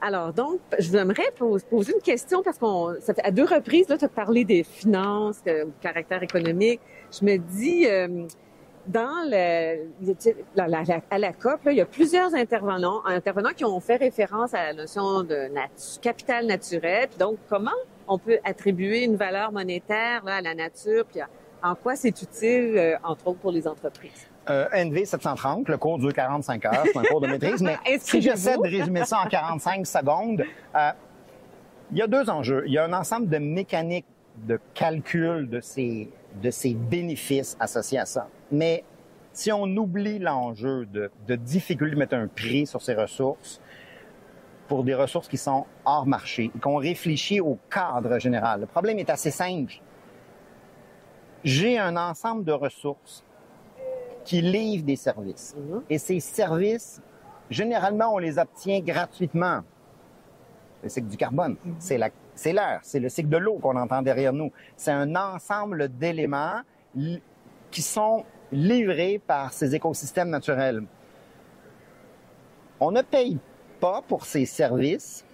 Alors, 0.00 0.32
donc, 0.32 0.60
je 0.78 0.90
voudrais 0.90 1.32
poser 1.70 1.92
une 1.92 2.02
question 2.02 2.42
parce 2.42 2.58
qu'on, 2.58 2.94
ça 3.00 3.14
fait 3.14 3.24
à 3.24 3.32
deux 3.32 3.44
reprises, 3.44 3.88
là, 3.88 3.98
tu 3.98 4.04
as 4.04 4.08
parlé 4.08 4.44
des 4.44 4.62
finances, 4.62 5.42
du 5.42 5.72
caractère 5.80 6.22
économique. 6.22 6.80
Je 7.10 7.24
me 7.24 7.36
dis, 7.36 7.86
euh, 7.88 8.26
dans 8.86 9.24
le, 9.26 9.88
à 11.10 11.18
la 11.18 11.32
COP, 11.32 11.60
il 11.66 11.72
y 11.72 11.80
a 11.80 11.86
plusieurs 11.86 12.34
intervenants, 12.34 13.04
intervenants 13.06 13.54
qui 13.56 13.64
ont 13.64 13.80
fait 13.80 13.96
référence 13.96 14.54
à 14.54 14.66
la 14.66 14.72
notion 14.74 15.24
de 15.24 15.48
capital 16.00 16.46
naturel. 16.46 17.08
donc, 17.18 17.38
comment 17.48 17.70
on 18.06 18.18
peut 18.18 18.38
attribuer 18.44 19.04
une 19.04 19.16
valeur 19.16 19.52
monétaire 19.52 20.22
à 20.26 20.40
la 20.40 20.54
nature, 20.54 21.04
puis 21.04 21.20
en 21.62 21.74
quoi 21.74 21.96
c'est 21.96 22.22
utile, 22.22 22.74
euh, 22.76 22.96
entre 23.02 23.28
autres, 23.28 23.38
pour 23.38 23.52
les 23.52 23.66
entreprises? 23.66 24.28
Euh, 24.50 24.66
NV 24.72 25.04
730, 25.04 25.68
le 25.68 25.76
cours 25.76 25.98
dure 25.98 26.12
45 26.12 26.64
heures, 26.64 26.84
c'est 26.84 26.98
un 26.98 27.02
cours 27.02 27.20
de 27.20 27.26
maîtrise, 27.26 27.60
mais 27.60 27.76
si 27.98 28.22
j'essaie 28.22 28.56
de 28.56 28.62
résumer 28.62 29.04
ça 29.04 29.20
en 29.20 29.28
45 29.28 29.86
secondes, 29.86 30.42
euh, 30.74 30.90
il 31.92 31.98
y 31.98 32.02
a 32.02 32.06
deux 32.06 32.30
enjeux. 32.30 32.64
Il 32.66 32.72
y 32.72 32.78
a 32.78 32.84
un 32.84 32.92
ensemble 32.92 33.28
de 33.28 33.38
mécaniques 33.38 34.06
de 34.46 34.58
calcul 34.72 35.48
de 35.48 35.60
ces, 35.60 36.10
de 36.42 36.50
ces 36.50 36.74
bénéfices 36.74 37.56
associés 37.60 37.98
à 37.98 38.06
ça. 38.06 38.28
Mais 38.50 38.84
si 39.32 39.52
on 39.52 39.64
oublie 39.64 40.18
l'enjeu 40.18 40.86
de, 40.86 41.10
de 41.26 41.34
difficulté 41.34 41.94
de 41.94 41.98
mettre 41.98 42.14
un 42.14 42.28
prix 42.28 42.66
sur 42.66 42.80
ces 42.80 42.94
ressources, 42.94 43.60
pour 44.68 44.84
des 44.84 44.94
ressources 44.94 45.28
qui 45.28 45.38
sont 45.38 45.64
hors 45.84 46.06
marché 46.06 46.52
et 46.54 46.58
qu'on 46.60 46.76
réfléchit 46.76 47.40
au 47.40 47.58
cadre 47.70 48.18
général. 48.18 48.60
Le 48.60 48.66
problème 48.66 48.98
est 48.98 49.10
assez 49.10 49.30
simple. 49.30 49.74
J'ai 51.44 51.78
un 51.78 51.96
ensemble 51.96 52.44
de 52.44 52.52
ressources 52.52 53.24
qui 54.24 54.42
livrent 54.42 54.84
des 54.84 54.96
services. 54.96 55.54
Mhm. 55.56 55.82
Et 55.88 55.98
ces 55.98 56.20
services, 56.20 57.00
généralement, 57.50 58.14
on 58.14 58.18
les 58.18 58.38
obtient 58.38 58.80
gratuitement. 58.80 59.62
Le 60.82 60.88
cycle 60.88 61.08
du 61.08 61.16
carbone, 61.16 61.56
mhm. 61.64 61.76
c'est 61.78 62.52
l'air, 62.52 62.80
c'est 62.82 63.00
le 63.00 63.08
cycle 63.08 63.28
de 63.28 63.36
l'eau 63.36 63.58
qu'on 63.58 63.76
entend 63.76 64.02
derrière 64.02 64.32
nous. 64.32 64.52
C'est 64.76 64.92
un 64.92 65.16
ensemble 65.16 65.88
d'éléments 65.88 66.60
qui 67.70 67.82
sont 67.82 68.24
livrés 68.52 69.20
par 69.24 69.52
ces 69.52 69.74
écosystèmes 69.74 70.30
naturels. 70.30 70.82
On 72.80 72.90
ne 72.90 73.02
paye 73.02 73.38
pas 73.80 74.02
pour 74.06 74.24
ces 74.24 74.46
services, 74.46 75.24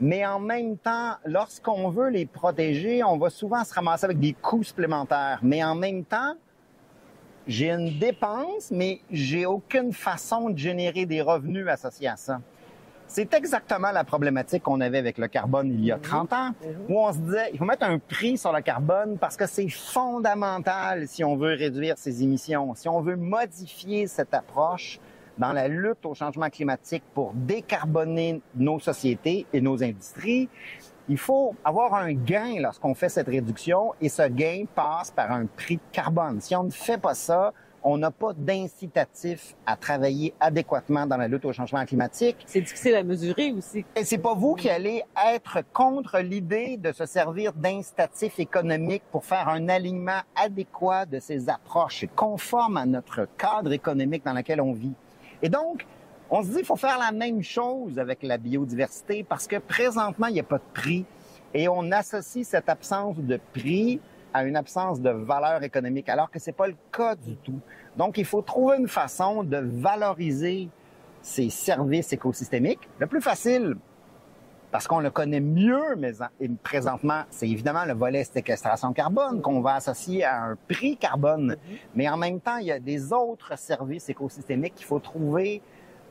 mais 0.00 0.24
en 0.24 0.40
même 0.40 0.78
temps, 0.78 1.14
lorsqu'on 1.26 1.90
veut 1.90 2.08
les 2.08 2.26
protéger, 2.26 3.04
on 3.04 3.18
va 3.18 3.28
souvent 3.30 3.64
se 3.64 3.74
ramasser 3.74 4.06
avec 4.06 4.18
des 4.18 4.32
coûts 4.32 4.62
supplémentaires. 4.62 5.40
Mais 5.42 5.62
en 5.62 5.74
même 5.74 6.04
temps, 6.04 6.34
j'ai 7.46 7.70
une 7.70 7.98
dépense, 7.98 8.70
mais 8.70 9.00
j'ai 9.10 9.44
aucune 9.44 9.92
façon 9.92 10.50
de 10.50 10.58
générer 10.58 11.04
des 11.04 11.20
revenus 11.20 11.66
associés 11.68 12.08
à 12.08 12.16
ça. 12.16 12.40
C'est 13.06 13.34
exactement 13.34 13.90
la 13.90 14.04
problématique 14.04 14.62
qu'on 14.62 14.80
avait 14.80 14.98
avec 14.98 15.18
le 15.18 15.26
carbone 15.26 15.72
il 15.72 15.84
y 15.84 15.90
a 15.90 15.98
30 15.98 16.30
mhm. 16.30 16.38
ans, 16.38 16.48
mhm. 16.48 16.76
où 16.88 17.00
on 17.00 17.12
se 17.12 17.18
disait, 17.18 17.50
il 17.52 17.58
faut 17.58 17.64
mettre 17.64 17.84
un 17.84 17.98
prix 17.98 18.38
sur 18.38 18.52
le 18.52 18.62
carbone 18.62 19.18
parce 19.18 19.36
que 19.36 19.46
c'est 19.46 19.68
fondamental 19.68 21.08
si 21.08 21.24
on 21.24 21.36
veut 21.36 21.54
réduire 21.54 21.98
ses 21.98 22.22
émissions, 22.22 22.72
si 22.76 22.88
on 22.88 23.00
veut 23.00 23.16
modifier 23.16 24.06
cette 24.06 24.32
approche 24.32 25.00
dans 25.40 25.52
la 25.54 25.68
lutte 25.68 26.04
au 26.04 26.14
changement 26.14 26.50
climatique 26.50 27.02
pour 27.14 27.32
décarboner 27.34 28.42
nos 28.54 28.78
sociétés 28.78 29.46
et 29.52 29.60
nos 29.62 29.82
industries. 29.82 30.50
Il 31.08 31.16
faut 31.16 31.56
avoir 31.64 31.94
un 31.94 32.12
gain 32.12 32.56
lorsqu'on 32.60 32.94
fait 32.94 33.08
cette 33.08 33.26
réduction 33.26 33.94
et 34.02 34.10
ce 34.10 34.28
gain 34.28 34.64
passe 34.74 35.10
par 35.10 35.32
un 35.32 35.46
prix 35.46 35.76
de 35.76 35.82
carbone. 35.92 36.40
Si 36.42 36.54
on 36.54 36.64
ne 36.64 36.70
fait 36.70 36.98
pas 37.00 37.14
ça, 37.14 37.54
on 37.82 37.96
n'a 37.96 38.10
pas 38.10 38.34
d'incitatif 38.34 39.56
à 39.64 39.76
travailler 39.76 40.34
adéquatement 40.38 41.06
dans 41.06 41.16
la 41.16 41.26
lutte 41.26 41.46
au 41.46 41.54
changement 41.54 41.86
climatique. 41.86 42.36
C'est 42.44 42.60
difficile 42.60 42.94
à 42.94 43.02
mesurer 43.02 43.52
aussi. 43.52 43.86
Et 43.96 44.04
c'est 44.04 44.18
pas 44.18 44.34
vous 44.34 44.54
qui 44.54 44.68
allez 44.68 45.02
être 45.34 45.60
contre 45.72 46.18
l'idée 46.18 46.76
de 46.76 46.92
se 46.92 47.06
servir 47.06 47.54
d'incitatifs 47.54 48.38
économiques 48.38 49.04
pour 49.10 49.24
faire 49.24 49.48
un 49.48 49.70
alignement 49.70 50.20
adéquat 50.36 51.06
de 51.06 51.18
ces 51.18 51.48
approches 51.48 52.04
conformes 52.14 52.76
à 52.76 52.84
notre 52.84 53.26
cadre 53.38 53.72
économique 53.72 54.22
dans 54.22 54.34
lequel 54.34 54.60
on 54.60 54.74
vit. 54.74 54.92
Et 55.42 55.48
donc, 55.48 55.86
on 56.30 56.42
se 56.42 56.48
dit, 56.48 56.56
qu'il 56.56 56.66
faut 56.66 56.76
faire 56.76 56.98
la 56.98 57.12
même 57.12 57.42
chose 57.42 57.98
avec 57.98 58.22
la 58.22 58.38
biodiversité 58.38 59.24
parce 59.24 59.46
que 59.46 59.56
présentement, 59.56 60.28
il 60.28 60.34
n'y 60.34 60.40
a 60.40 60.44
pas 60.44 60.58
de 60.58 60.72
prix. 60.72 61.04
Et 61.52 61.68
on 61.68 61.90
associe 61.90 62.46
cette 62.46 62.68
absence 62.68 63.16
de 63.18 63.40
prix 63.52 64.00
à 64.32 64.44
une 64.44 64.54
absence 64.56 65.00
de 65.00 65.10
valeur 65.10 65.64
économique, 65.64 66.08
alors 66.08 66.30
que 66.30 66.38
c'est 66.38 66.52
pas 66.52 66.68
le 66.68 66.76
cas 66.92 67.16
du 67.16 67.34
tout. 67.36 67.58
Donc, 67.96 68.16
il 68.18 68.24
faut 68.24 68.42
trouver 68.42 68.76
une 68.78 68.86
façon 68.86 69.42
de 69.42 69.56
valoriser 69.56 70.68
ces 71.20 71.50
services 71.50 72.12
écosystémiques. 72.12 72.88
Le 72.98 73.08
plus 73.08 73.20
facile, 73.20 73.74
parce 74.70 74.86
qu'on 74.86 75.00
le 75.00 75.10
connaît 75.10 75.40
mieux, 75.40 75.96
mais 75.98 76.12
présentement, 76.62 77.22
c'est 77.30 77.48
évidemment 77.48 77.84
le 77.84 77.94
volet 77.94 78.24
séquestration 78.24 78.92
carbone 78.92 79.42
qu'on 79.42 79.60
va 79.60 79.74
associer 79.74 80.24
à 80.24 80.42
un 80.44 80.56
prix 80.68 80.96
carbone. 80.96 81.52
Mm-hmm. 81.52 81.76
Mais 81.96 82.08
en 82.08 82.16
même 82.16 82.40
temps, 82.40 82.58
il 82.58 82.66
y 82.66 82.72
a 82.72 82.78
des 82.78 83.12
autres 83.12 83.58
services 83.58 84.08
écosystémiques 84.08 84.76
qu'il 84.76 84.86
faut 84.86 85.00
trouver 85.00 85.60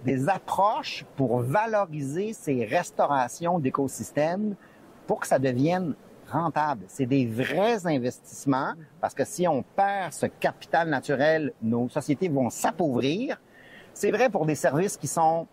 des 0.04 0.30
approches 0.30 1.06
pour 1.16 1.40
valoriser 1.40 2.34
ces 2.34 2.66
restaurations 2.66 3.60
d'écosystèmes 3.60 4.56
pour 5.08 5.22
que 5.22 5.28
ça 5.28 5.40
devienne 5.40 5.96
rentable. 6.30 6.84
C'est 6.88 7.06
des 7.06 7.26
vrais 7.26 7.86
investissements 7.88 8.74
parce 9.02 9.14
que 9.14 9.26
si 9.26 9.48
on 9.48 9.64
perd 9.64 10.14
ce 10.14 10.26
capital 10.26 10.90
naturel, 10.90 11.54
nos 11.62 11.90
sociétés 11.90 12.30
vont 12.30 12.50
s'appauvrir. 12.50 13.42
C'est 13.94 14.12
vrai 14.12 14.30
pour 14.30 14.46
des 14.46 14.56
services 14.56 14.96
qui 14.96 15.08
sont 15.08 15.48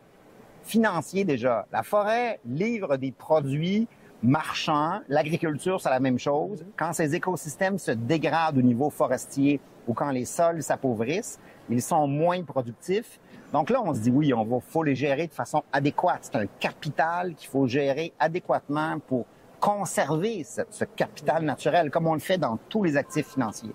financiers 0.66 1.24
déjà. 1.24 1.66
La 1.72 1.82
forêt 1.82 2.40
livre 2.44 2.96
des 2.96 3.12
produits 3.12 3.88
marchands. 4.22 5.00
L'agriculture, 5.08 5.80
c'est 5.80 5.90
la 5.90 6.00
même 6.00 6.18
chose. 6.18 6.64
Quand 6.76 6.92
ces 6.92 7.14
écosystèmes 7.14 7.78
se 7.78 7.92
dégradent 7.92 8.58
au 8.58 8.62
niveau 8.62 8.90
forestier 8.90 9.60
ou 9.86 9.94
quand 9.94 10.10
les 10.10 10.24
sols 10.24 10.62
s'appauvrissent, 10.62 11.38
ils 11.70 11.82
sont 11.82 12.06
moins 12.06 12.42
productifs. 12.42 13.20
Donc 13.52 13.70
là, 13.70 13.80
on 13.82 13.94
se 13.94 14.00
dit 14.00 14.10
oui, 14.10 14.34
on 14.34 14.44
va, 14.44 14.58
faut 14.60 14.82
les 14.82 14.96
gérer 14.96 15.28
de 15.28 15.32
façon 15.32 15.62
adéquate. 15.72 16.20
C'est 16.22 16.36
un 16.36 16.46
capital 16.58 17.34
qu'il 17.34 17.48
faut 17.48 17.66
gérer 17.66 18.12
adéquatement 18.18 18.98
pour 19.06 19.26
conserver 19.60 20.44
ce, 20.44 20.84
capital 20.84 21.44
naturel 21.44 21.90
comme 21.90 22.06
on 22.06 22.14
le 22.14 22.20
fait 22.20 22.38
dans 22.38 22.58
tous 22.68 22.82
les 22.82 22.96
actifs 22.96 23.28
financiers. 23.32 23.72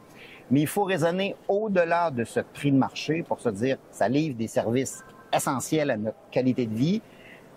Mais 0.50 0.62
il 0.62 0.68
faut 0.68 0.84
raisonner 0.84 1.36
au-delà 1.48 2.12
de 2.12 2.24
ce 2.26 2.42
prix 2.42 2.72
de 2.72 2.78
marché 2.78 3.24
pour 3.24 3.40
se 3.40 3.50
dire 3.50 3.78
ça 3.90 4.10
livre 4.10 4.36
des 4.36 4.48
services 4.48 5.04
essentiels 5.34 5.92
à 5.92 5.98
notre 5.98 6.18
qualité 6.32 6.66
de 6.66 6.74
vie. 6.74 7.02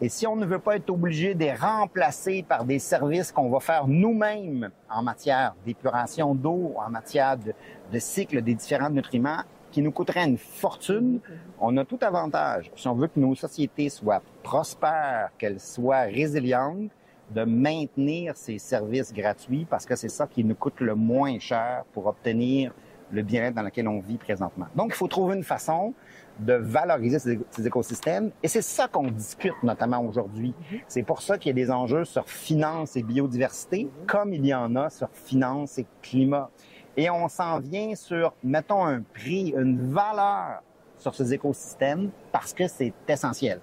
Et 0.00 0.09
si 0.09 0.26
on 0.26 0.37
ne 0.37 0.45
veut 0.45 0.59
pas 0.59 0.76
être 0.76 0.90
obligé 0.90 1.35
de 1.35 1.40
les 1.40 1.54
remplacer 1.54 2.45
par 2.47 2.64
des 2.64 2.78
services 2.78 3.31
qu'on 3.31 3.49
va 3.49 3.61
faire 3.61 3.87
nous-mêmes 3.87 4.71
en 4.90 5.02
matière 5.02 5.54
d'épuration 5.64 6.35
d'eau, 6.35 6.75
en 6.76 6.90
matière 6.90 7.37
de, 7.37 7.52
de 7.93 7.99
cycle 7.99 8.43
des 8.43 8.54
différents 8.54 8.90
nutriments, 8.90 9.43
qui 9.71 9.83
nous 9.83 9.90
coûterait 9.90 10.25
une 10.25 10.38
fortune, 10.38 11.19
on 11.61 11.76
a 11.76 11.85
tout 11.85 11.99
avantage, 12.02 12.71
si 12.76 12.87
on 12.87 12.95
veut 12.95 13.09
que 13.09 13.19
nos 13.19 13.35
sociétés 13.35 13.88
soient 13.88 14.23
prospères, 14.45 15.31
qu'elles 15.37 15.59
soient 15.59 16.02
résilientes, 16.02 16.93
de 17.31 17.43
maintenir 17.43 18.37
ces 18.37 18.59
services 18.59 19.12
gratuits 19.12 19.66
parce 19.69 19.87
que 19.87 19.97
c'est 19.97 20.09
ça 20.09 20.26
qui 20.26 20.45
nous 20.45 20.54
coûte 20.54 20.81
le 20.81 20.95
moins 20.95 21.38
cher 21.38 21.85
pour 21.93 22.07
obtenir 22.07 22.73
le 23.14 23.23
bien-être 23.23 23.54
dans 23.54 23.62
lequel 23.62 23.88
on 23.88 24.00
vit 24.00 24.18
présentement. 24.18 24.66
Donc, 24.75 24.88
il 24.90 24.94
faut 24.94 25.09
trouver 25.09 25.37
une 25.37 25.44
façon 25.44 25.94
de 26.40 26.54
valoriser 26.54 27.18
ces, 27.18 27.66
écosystèmes 27.66 28.33
et 28.42 28.49
c'est 28.49 28.62
ça 28.62 28.88
qu'on 28.88 29.09
discute 29.09 29.54
notamment 29.62 30.04
aujourd'hui. 30.04 30.52
C'est 30.88 31.04
pour 31.04 31.23
ça 31.23 31.38
qu'il 31.38 31.56
y 31.56 31.62
a 31.62 31.64
des 31.64 31.71
enjeux 31.71 32.04
sur 32.04 32.28
finance 32.28 32.97
et 32.97 33.02
biodiversité 33.02 33.88
comme 34.06 34.35
il 34.35 34.44
y 34.44 34.52
en 34.52 34.75
a 34.75 34.90
sur 34.90 35.09
finance 35.12 35.78
et 35.78 35.87
climat. 36.02 36.50
Et 36.97 37.09
on 37.11 37.28
s'en 37.28 37.61
vient 37.61 37.94
sur, 37.94 38.35
mettons, 38.42 38.85
un 38.85 39.02
prix, 39.02 39.54
une 39.56 39.92
valeur 39.92 40.62
sur 40.99 41.14
ces 41.14 41.35
écosystèmes 41.35 42.11
parce 42.33 42.52
que 42.52 42.66
c'est 42.66 42.92
essentiel. 43.09 43.61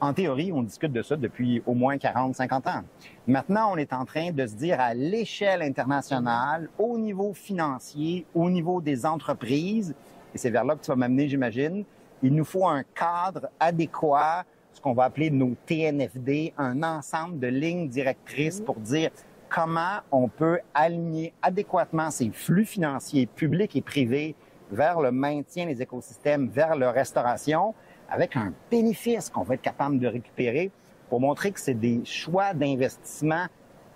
En 0.00 0.12
théorie, 0.12 0.52
on 0.52 0.62
discute 0.62 0.92
de 0.92 1.02
ça 1.02 1.16
depuis 1.16 1.60
au 1.66 1.74
moins 1.74 1.98
40, 1.98 2.36
50 2.36 2.68
ans. 2.68 2.82
Maintenant, 3.26 3.72
on 3.72 3.76
est 3.76 3.92
en 3.92 4.04
train 4.04 4.30
de 4.30 4.46
se 4.46 4.54
dire 4.54 4.78
à 4.78 4.94
l'échelle 4.94 5.60
internationale, 5.60 6.68
au 6.78 6.96
niveau 6.96 7.34
financier, 7.34 8.24
au 8.32 8.48
niveau 8.48 8.80
des 8.80 9.04
entreprises, 9.04 9.96
et 10.32 10.38
c'est 10.38 10.50
vers 10.50 10.64
là 10.64 10.76
que 10.76 10.82
tu 10.82 10.90
vas 10.92 10.96
m'amener, 10.96 11.28
j'imagine, 11.28 11.84
il 12.22 12.32
nous 12.32 12.44
faut 12.44 12.68
un 12.68 12.84
cadre 12.94 13.48
adéquat, 13.58 14.44
ce 14.72 14.80
qu'on 14.80 14.92
va 14.92 15.04
appeler 15.04 15.30
nos 15.30 15.56
TNFD, 15.66 16.52
un 16.56 16.84
ensemble 16.84 17.40
de 17.40 17.48
lignes 17.48 17.88
directrices 17.88 18.60
pour 18.60 18.76
dire 18.76 19.10
comment 19.48 19.98
on 20.12 20.28
peut 20.28 20.60
aligner 20.74 21.32
adéquatement 21.42 22.12
ces 22.12 22.30
flux 22.30 22.66
financiers 22.66 23.26
publics 23.26 23.74
et 23.74 23.82
privés 23.82 24.36
vers 24.70 25.00
le 25.00 25.10
maintien 25.10 25.66
des 25.66 25.82
écosystèmes, 25.82 26.48
vers 26.48 26.76
leur 26.76 26.94
restauration, 26.94 27.74
avec 28.08 28.36
un 28.36 28.52
bénéfice 28.70 29.30
qu'on 29.30 29.42
va 29.42 29.54
être 29.54 29.62
capable 29.62 29.98
de 29.98 30.06
récupérer 30.06 30.70
pour 31.08 31.20
montrer 31.20 31.52
que 31.52 31.60
c'est 31.60 31.74
des 31.74 32.04
choix 32.04 32.54
d'investissement 32.54 33.46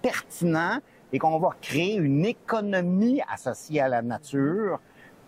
pertinents 0.00 0.78
et 1.12 1.18
qu'on 1.18 1.38
va 1.38 1.50
créer 1.60 1.96
une 1.96 2.24
économie 2.24 3.20
associée 3.28 3.80
à 3.80 3.88
la 3.88 4.02
nature 4.02 4.80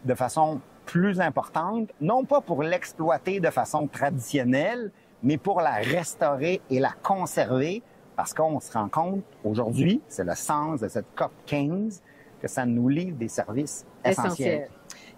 de 0.05 0.15
façon 0.15 0.61
plus 0.87 1.21
importante, 1.21 1.91
non 2.01 2.25
pas 2.25 2.41
pour 2.41 2.63
l'exploiter 2.63 3.41
de 3.41 3.51
façon 3.51 3.87
traditionnelle, 3.87 4.91
mais 5.23 5.39
pour 5.39 5.61
la 5.61 5.75
restaurer 5.75 6.61
et 6.71 6.79
la 6.79 6.93
conserver, 7.03 7.83
parce 8.17 8.35
qu'on 8.35 8.61
se 8.61 8.73
rend 8.73 8.89
compte 8.89 9.25
aujourd'hui, 9.45 10.01
c'est 10.09 10.25
le 10.25 10.35
sens 10.35 10.81
de 10.81 10.89
cette 10.89 11.07
COP 11.17 11.33
15, 11.47 12.03
que 12.41 12.49
ça 12.49 12.67
nous 12.67 12.89
livre 12.89 13.17
des 13.17 13.29
services 13.29 13.87
essentiels. 14.05 14.69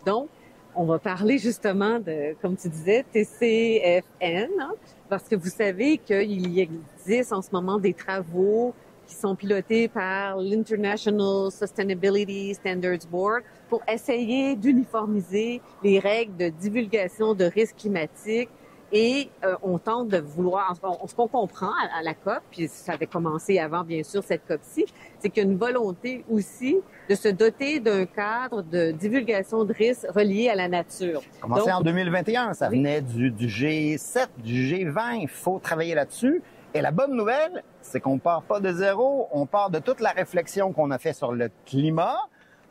Donc, 0.05 0.29
on 0.77 0.85
va 0.85 0.99
parler 0.99 1.39
justement 1.39 1.99
de, 1.99 2.35
comme 2.41 2.57
tu 2.57 2.69
disais, 2.69 3.05
TCFN, 3.13 4.51
hein, 4.61 4.73
parce 5.09 5.25
que 5.25 5.35
vous 5.35 5.49
savez 5.49 5.99
qu'il 5.99 6.59
existe 6.59 7.33
en 7.33 7.41
ce 7.41 7.51
moment 7.51 7.79
des 7.79 7.95
travaux 7.95 8.75
qui 9.07 9.15
sont 9.15 9.35
pilotés 9.35 9.89
par 9.89 10.37
l'International 10.37 11.51
Sustainability 11.51 12.55
Standards 12.55 13.07
Board 13.11 13.43
pour 13.69 13.81
essayer 13.89 14.55
d'uniformiser 14.57 15.63
les 15.83 15.99
règles 15.99 16.37
de 16.37 16.49
divulgation 16.49 17.35
de 17.35 17.45
risques 17.45 17.77
climatiques 17.77 18.51
et 18.93 19.31
euh, 19.45 19.57
on 19.63 19.79
tente 19.79 20.09
de 20.09 20.19
vouloir, 20.19 20.77
ce 21.07 21.15
qu'on 21.15 21.29
comprend 21.29 21.73
à, 21.93 22.03
la 22.03 22.15
COP, 22.15 22.41
puis 22.51 22.69
ça 22.69 22.93
avait 22.93 23.07
commencé 23.07 23.59
avant 23.59 23.83
bien 23.83 24.03
sûr 24.03 24.23
cette 24.23 24.47
COP-ci, 24.47 24.87
c'est 25.19 25.31
qu'il 25.31 25.43
y 25.43 25.47
a 25.47 25.51
une 25.51 25.59
volonté 25.59 26.25
aussi 26.31 26.77
de 27.09 27.15
se 27.15 27.29
doter 27.29 27.81
d'un 27.81 28.05
cadre 28.07 28.63
de 28.63 28.91
divulgation 28.91 29.65
de 29.65 29.73
risques 29.73 30.07
reliés 30.15 30.49
à 30.49 30.55
la 30.55 30.69
nature. 30.69 31.23
Commencé 31.41 31.71
en 31.71 31.81
2021, 31.81 32.55
ça 32.55 32.69
venait 32.69 33.01
du, 33.01 33.31
du 33.31 33.47
G7, 33.47 34.27
du 34.39 34.67
G20, 34.67 35.21
il 35.23 35.29
faut 35.29 35.59
travailler 35.59 35.95
là-dessus. 35.95 36.43
Et 36.75 36.81
la 36.81 36.91
bonne 36.91 37.17
nouvelle, 37.17 37.63
c'est 37.81 38.01
qu'on 38.01 38.19
part 38.19 38.43
pas 38.43 38.61
de 38.61 38.73
zéro, 38.73 39.29
on 39.33 39.47
part 39.47 39.71
de 39.71 39.79
toute 39.79 40.01
la 40.01 40.11
réflexion 40.11 40.73
qu'on 40.73 40.91
a 40.91 40.99
fait 40.99 41.13
sur 41.13 41.33
le 41.33 41.51
climat, 41.65 42.17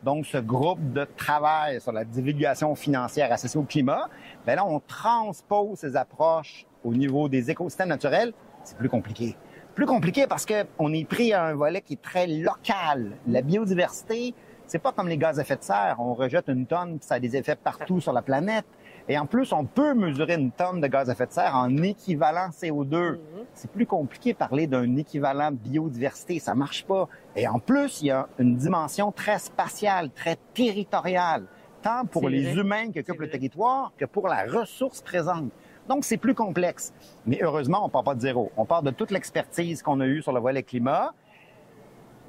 donc 0.03 0.25
ce 0.25 0.37
groupe 0.37 0.93
de 0.93 1.07
travail 1.17 1.81
sur 1.81 1.91
la 1.91 2.03
divulgation 2.03 2.75
financière 2.75 3.31
associée 3.31 3.59
au 3.59 3.63
climat, 3.63 4.09
ben 4.45 4.55
là, 4.55 4.65
on 4.65 4.79
transpose 4.79 5.79
ces 5.79 5.95
approches 5.95 6.67
au 6.83 6.93
niveau 6.93 7.27
des 7.29 7.49
écosystèmes 7.49 7.89
naturels. 7.89 8.33
C'est 8.63 8.77
plus 8.77 8.89
compliqué. 8.89 9.35
Plus 9.75 9.85
compliqué 9.85 10.25
parce 10.25 10.45
qu'on 10.45 10.93
est 10.93 11.03
pris 11.03 11.33
à 11.33 11.43
un 11.43 11.53
volet 11.53 11.81
qui 11.81 11.93
est 11.93 12.01
très 12.01 12.27
local. 12.27 13.17
La 13.27 13.41
biodiversité, 13.41 14.33
c'est 14.67 14.79
pas 14.79 14.93
comme 14.93 15.09
les 15.09 15.17
gaz 15.17 15.37
à 15.37 15.41
effet 15.41 15.57
de 15.57 15.63
serre. 15.63 15.97
On 15.99 16.13
rejette 16.13 16.47
une 16.47 16.65
tonne, 16.65 16.97
puis 16.97 17.05
ça 17.05 17.15
a 17.15 17.19
des 17.19 17.35
effets 17.35 17.57
partout 17.57 17.99
sur 17.99 18.13
la 18.13 18.21
planète. 18.21 18.65
Et 19.09 19.19
en 19.19 19.25
plus, 19.25 19.51
on 19.51 19.65
peut 19.65 19.93
mesurer 19.93 20.35
une 20.35 20.51
tonne 20.51 20.79
de 20.79 20.87
gaz 20.87 21.09
à 21.09 21.13
effet 21.13 21.27
de 21.27 21.33
serre 21.33 21.55
en 21.55 21.75
équivalent 21.83 22.51
CO2. 22.51 23.15
Mhm. 23.15 23.19
C'est 23.53 23.69
plus 23.69 23.85
compliqué 23.85 24.31
de 24.31 24.37
parler 24.37 24.65
d'un 24.65 24.95
équivalent 24.95 25.51
biodiversité. 25.51 26.39
Ça 26.39 26.55
marche 26.55 26.85
pas. 26.85 27.09
Et 27.35 27.45
en 27.45 27.59
plus, 27.59 28.01
il 28.01 28.07
y 28.07 28.11
a 28.11 28.29
une 28.39 28.55
dimension 28.55 29.11
très 29.11 29.39
spatiale, 29.39 30.09
très 30.09 30.37
territoriale, 30.53 31.47
tant 31.81 32.05
pour 32.05 32.29
les 32.29 32.55
humains 32.55 32.91
qui 32.91 33.01
occupent 33.01 33.19
le 33.19 33.29
territoire 33.29 33.91
que 33.97 34.05
pour 34.05 34.29
la 34.29 34.45
ressource 34.45 35.01
présente. 35.01 35.51
Donc, 35.87 36.03
c'est 36.03 36.17
plus 36.17 36.33
complexe. 36.33 36.93
Mais 37.25 37.39
heureusement, 37.41 37.85
on 37.85 37.89
part 37.89 38.03
pas 38.03 38.15
de 38.15 38.21
zéro. 38.21 38.51
On 38.57 38.65
part 38.65 38.83
de 38.83 38.91
toute 38.91 39.11
l'expertise 39.11 39.81
qu'on 39.81 39.99
a 39.99 40.05
eue 40.05 40.21
sur 40.21 40.31
le 40.31 40.39
volet 40.39 40.63
climat. 40.63 41.13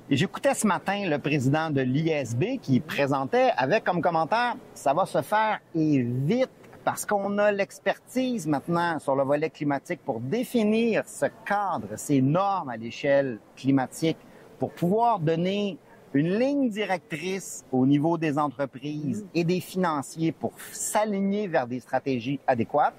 Et 0.09 0.17
j'écoutais 0.17 0.55
ce 0.55 0.67
matin 0.67 1.09
le 1.09 1.19
président 1.19 1.71
de 1.71 1.81
l'ISB 1.81 2.61
qui 2.63 2.79
présentait 2.79 3.51
avec 3.57 3.83
comme 3.83 4.01
commentaire, 4.01 4.55
ça 4.73 4.95
va 4.95 5.05
se 5.05 5.21
faire 5.21 5.59
et 5.75 6.01
vite 6.01 6.49
parce 6.85 7.05
qu'on 7.05 7.39
a 7.39 7.51
l'expertise 7.51 8.47
maintenant 8.47 9.01
sur 9.01 9.17
le 9.17 9.25
volet 9.25 9.51
climatique 9.51 9.99
pour 10.05 10.21
définir 10.21 11.03
ce 11.09 11.27
cadre, 11.45 11.97
ces 11.97 12.23
normes 12.23 12.69
à 12.69 12.77
l'échelle 12.77 13.41
climatique, 13.57 14.19
pour 14.61 14.71
pouvoir 14.71 15.19
donner 15.19 15.77
une 16.15 16.39
ligne 16.39 16.71
directrice 16.71 17.65
au 17.73 17.85
niveau 17.85 18.17
des 18.17 18.39
entreprises 18.39 19.27
et 19.35 19.43
des 19.43 19.59
financiers 19.59 20.31
pour 20.31 20.53
s'aligner 20.71 21.49
vers 21.49 21.67
des 21.67 21.81
stratégies 21.81 22.39
adéquates. 22.47 22.95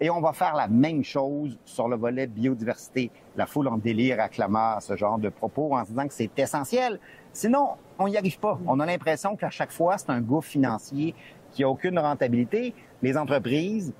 Et 0.00 0.10
on 0.10 0.20
va 0.20 0.32
faire 0.32 0.54
la 0.54 0.68
même 0.68 1.02
chose 1.02 1.58
sur 1.64 1.88
le 1.88 1.96
volet 1.96 2.26
biodiversité. 2.26 3.10
La 3.36 3.46
foule 3.46 3.66
en 3.68 3.78
délire 3.78 4.20
acclama 4.20 4.78
ce 4.80 4.96
genre 4.96 5.18
de 5.18 5.28
propos 5.28 5.74
en 5.74 5.82
disant 5.82 6.06
que 6.06 6.14
c'est 6.14 6.38
essentiel. 6.38 7.00
Sinon, 7.32 7.70
on 7.98 8.08
n'y 8.08 8.16
arrive 8.16 8.38
pas. 8.38 8.58
On 8.66 8.78
a 8.78 8.86
l'impression 8.86 9.34
qu'à 9.34 9.50
chaque 9.50 9.72
fois, 9.72 9.98
c'est 9.98 10.10
un 10.10 10.20
gouffre 10.20 10.48
financier 10.48 11.14
qui 11.50 11.64
a 11.64 11.68
aucune 11.68 11.98
rentabilité 11.98 12.74
les 13.02 13.16
entreprises, 13.16 13.92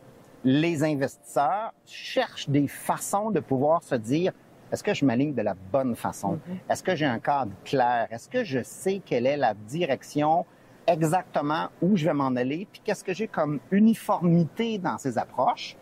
les 0.45 0.83
investisseurs 0.85 1.73
cherchent 1.85 2.49
des 2.49 2.69
façons 2.69 3.31
de 3.31 3.41
pouvoir 3.41 3.83
se 3.83 3.95
dire 3.95 4.33
est-ce 4.71 4.83
que 4.83 4.93
je 4.93 5.05
m'aligne 5.05 5.35
de 5.35 5.43
la 5.43 5.55
bonne 5.55 5.97
façon? 5.97 6.35
Mm-hmm. 6.35 6.73
Est-ce 6.73 6.83
que 6.83 6.95
j'ai 6.95 7.07
un 7.07 7.19
cadre 7.19 7.53
clair? 7.65 8.07
Est-ce 8.11 8.29
que 8.29 8.45
je 8.45 8.63
sais 8.63 9.01
quelle 9.05 9.27
est 9.27 9.37
la 9.37 9.55
direction 9.55 10.45
exactement 10.87 11.69
où 11.81 11.97
je 11.97 12.05
vais 12.05 12.13
m'en 12.13 12.37
aller? 12.37 12.67
Puis 12.71 12.83
qu'est-ce 12.85 13.03
que 13.03 13.15
j'ai 13.15 13.29
comme 13.29 13.61
uniformité 13.71 14.79
dans 14.79 14.99
ces 14.99 15.17
approches? 15.17 15.77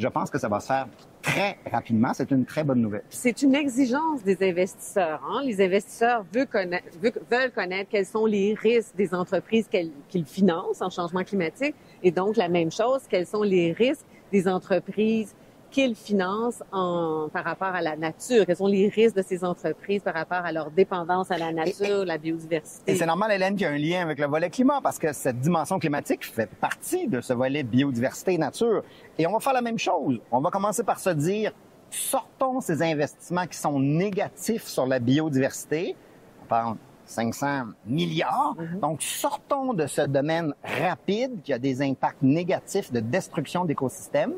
Je 0.00 0.08
pense 0.08 0.30
que 0.30 0.38
ça 0.38 0.48
va 0.48 0.60
se 0.60 0.66
faire 0.68 0.88
très 1.20 1.58
rapidement. 1.70 2.14
C'est 2.14 2.30
une 2.30 2.46
très 2.46 2.64
bonne 2.64 2.80
nouvelle. 2.80 3.02
C'est 3.10 3.42
une 3.42 3.54
exigence 3.54 4.24
des 4.24 4.38
investisseurs. 4.40 5.20
Hein? 5.30 5.42
Les 5.44 5.62
investisseurs 5.62 6.24
veulent 6.32 6.46
connaître, 6.46 6.86
veulent 7.02 7.52
connaître 7.54 7.90
quels 7.90 8.06
sont 8.06 8.24
les 8.24 8.54
risques 8.54 8.96
des 8.96 9.14
entreprises 9.14 9.68
qu'ils 9.68 10.24
financent 10.24 10.80
en 10.80 10.88
changement 10.88 11.22
climatique 11.22 11.74
et 12.02 12.10
donc 12.10 12.38
la 12.38 12.48
même 12.48 12.72
chose, 12.72 13.02
quels 13.10 13.26
sont 13.26 13.42
les 13.42 13.72
risques 13.72 14.06
des 14.32 14.48
entreprises 14.48 15.34
qu'ils 15.70 15.94
financent 15.94 16.62
en, 16.72 17.28
par 17.32 17.44
rapport 17.44 17.68
à 17.68 17.80
la 17.80 17.96
nature? 17.96 18.44
Quels 18.46 18.56
sont 18.56 18.66
les 18.66 18.88
risques 18.88 19.16
de 19.16 19.22
ces 19.22 19.44
entreprises 19.44 20.02
par 20.02 20.14
rapport 20.14 20.44
à 20.44 20.52
leur 20.52 20.70
dépendance 20.70 21.30
à 21.30 21.38
la 21.38 21.52
nature, 21.52 22.04
la 22.04 22.18
biodiversité? 22.18 22.92
Et 22.92 22.96
c'est 22.96 23.06
normal, 23.06 23.32
Hélène, 23.32 23.54
qu'il 23.54 23.62
y 23.62 23.66
a 23.66 23.72
un 23.72 23.78
lien 23.78 24.02
avec 24.02 24.18
le 24.18 24.26
volet 24.26 24.50
climat 24.50 24.80
parce 24.82 24.98
que 24.98 25.12
cette 25.12 25.40
dimension 25.40 25.78
climatique 25.78 26.24
fait 26.24 26.50
partie 26.50 27.06
de 27.06 27.20
ce 27.20 27.32
volet 27.32 27.62
biodiversité 27.62 28.36
nature. 28.38 28.82
Et 29.18 29.26
on 29.26 29.32
va 29.32 29.40
faire 29.40 29.52
la 29.52 29.62
même 29.62 29.78
chose. 29.78 30.20
On 30.30 30.40
va 30.40 30.50
commencer 30.50 30.82
par 30.82 30.98
se 30.98 31.10
dire, 31.10 31.52
sortons 31.90 32.60
ces 32.60 32.82
investissements 32.82 33.46
qui 33.46 33.56
sont 33.56 33.78
négatifs 33.78 34.64
sur 34.64 34.86
la 34.86 34.98
biodiversité. 34.98 35.96
On 36.42 36.46
parle 36.46 36.76
500 37.10 37.64
milliards. 37.86 38.56
Mm-hmm. 38.56 38.80
Donc, 38.80 39.02
sortons 39.02 39.74
de 39.74 39.86
ce 39.86 40.02
domaine 40.02 40.54
rapide 40.62 41.42
qui 41.42 41.52
a 41.52 41.58
des 41.58 41.82
impacts 41.82 42.22
négatifs 42.22 42.92
de 42.92 43.00
destruction 43.00 43.64
d'écosystèmes 43.64 44.34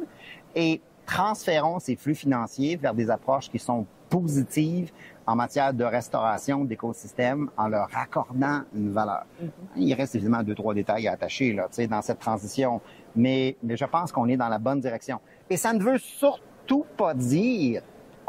et 0.55 0.81
transférons 1.07 1.79
ces 1.79 1.97
flux 1.97 2.15
financiers 2.15 2.77
vers 2.77 2.95
des 2.95 3.11
approches 3.11 3.51
qui 3.51 3.59
sont 3.59 3.87
positives 4.09 4.91
en 5.27 5.37
matière 5.37 5.73
de 5.73 5.85
restauration 5.85 6.65
d'écosystèmes 6.65 7.51
en 7.57 7.69
leur 7.69 7.89
accordant 7.95 8.63
une 8.75 8.93
valeur. 8.93 9.25
Mm-hmm. 9.43 9.49
Il 9.77 9.95
reste 9.95 10.15
évidemment 10.15 10.43
deux, 10.43 10.55
trois 10.55 10.75
détails 10.75 11.09
à 11.09 11.13
attacher 11.13 11.55
là, 11.55 11.69
dans 11.89 12.03
cette 12.03 12.19
transition, 12.19 12.81
mais, 13.17 13.57
mais 13.63 13.77
je 13.77 13.85
pense 13.85 14.13
qu'on 14.13 14.29
est 14.29 14.37
dans 14.37 14.49
la 14.49 14.59
bonne 14.59 14.81
direction. 14.81 15.21
Et 15.49 15.57
ça 15.57 15.73
ne 15.73 15.83
veut 15.83 15.99
surtout 15.99 16.85
pas 16.97 17.15
dire 17.15 17.83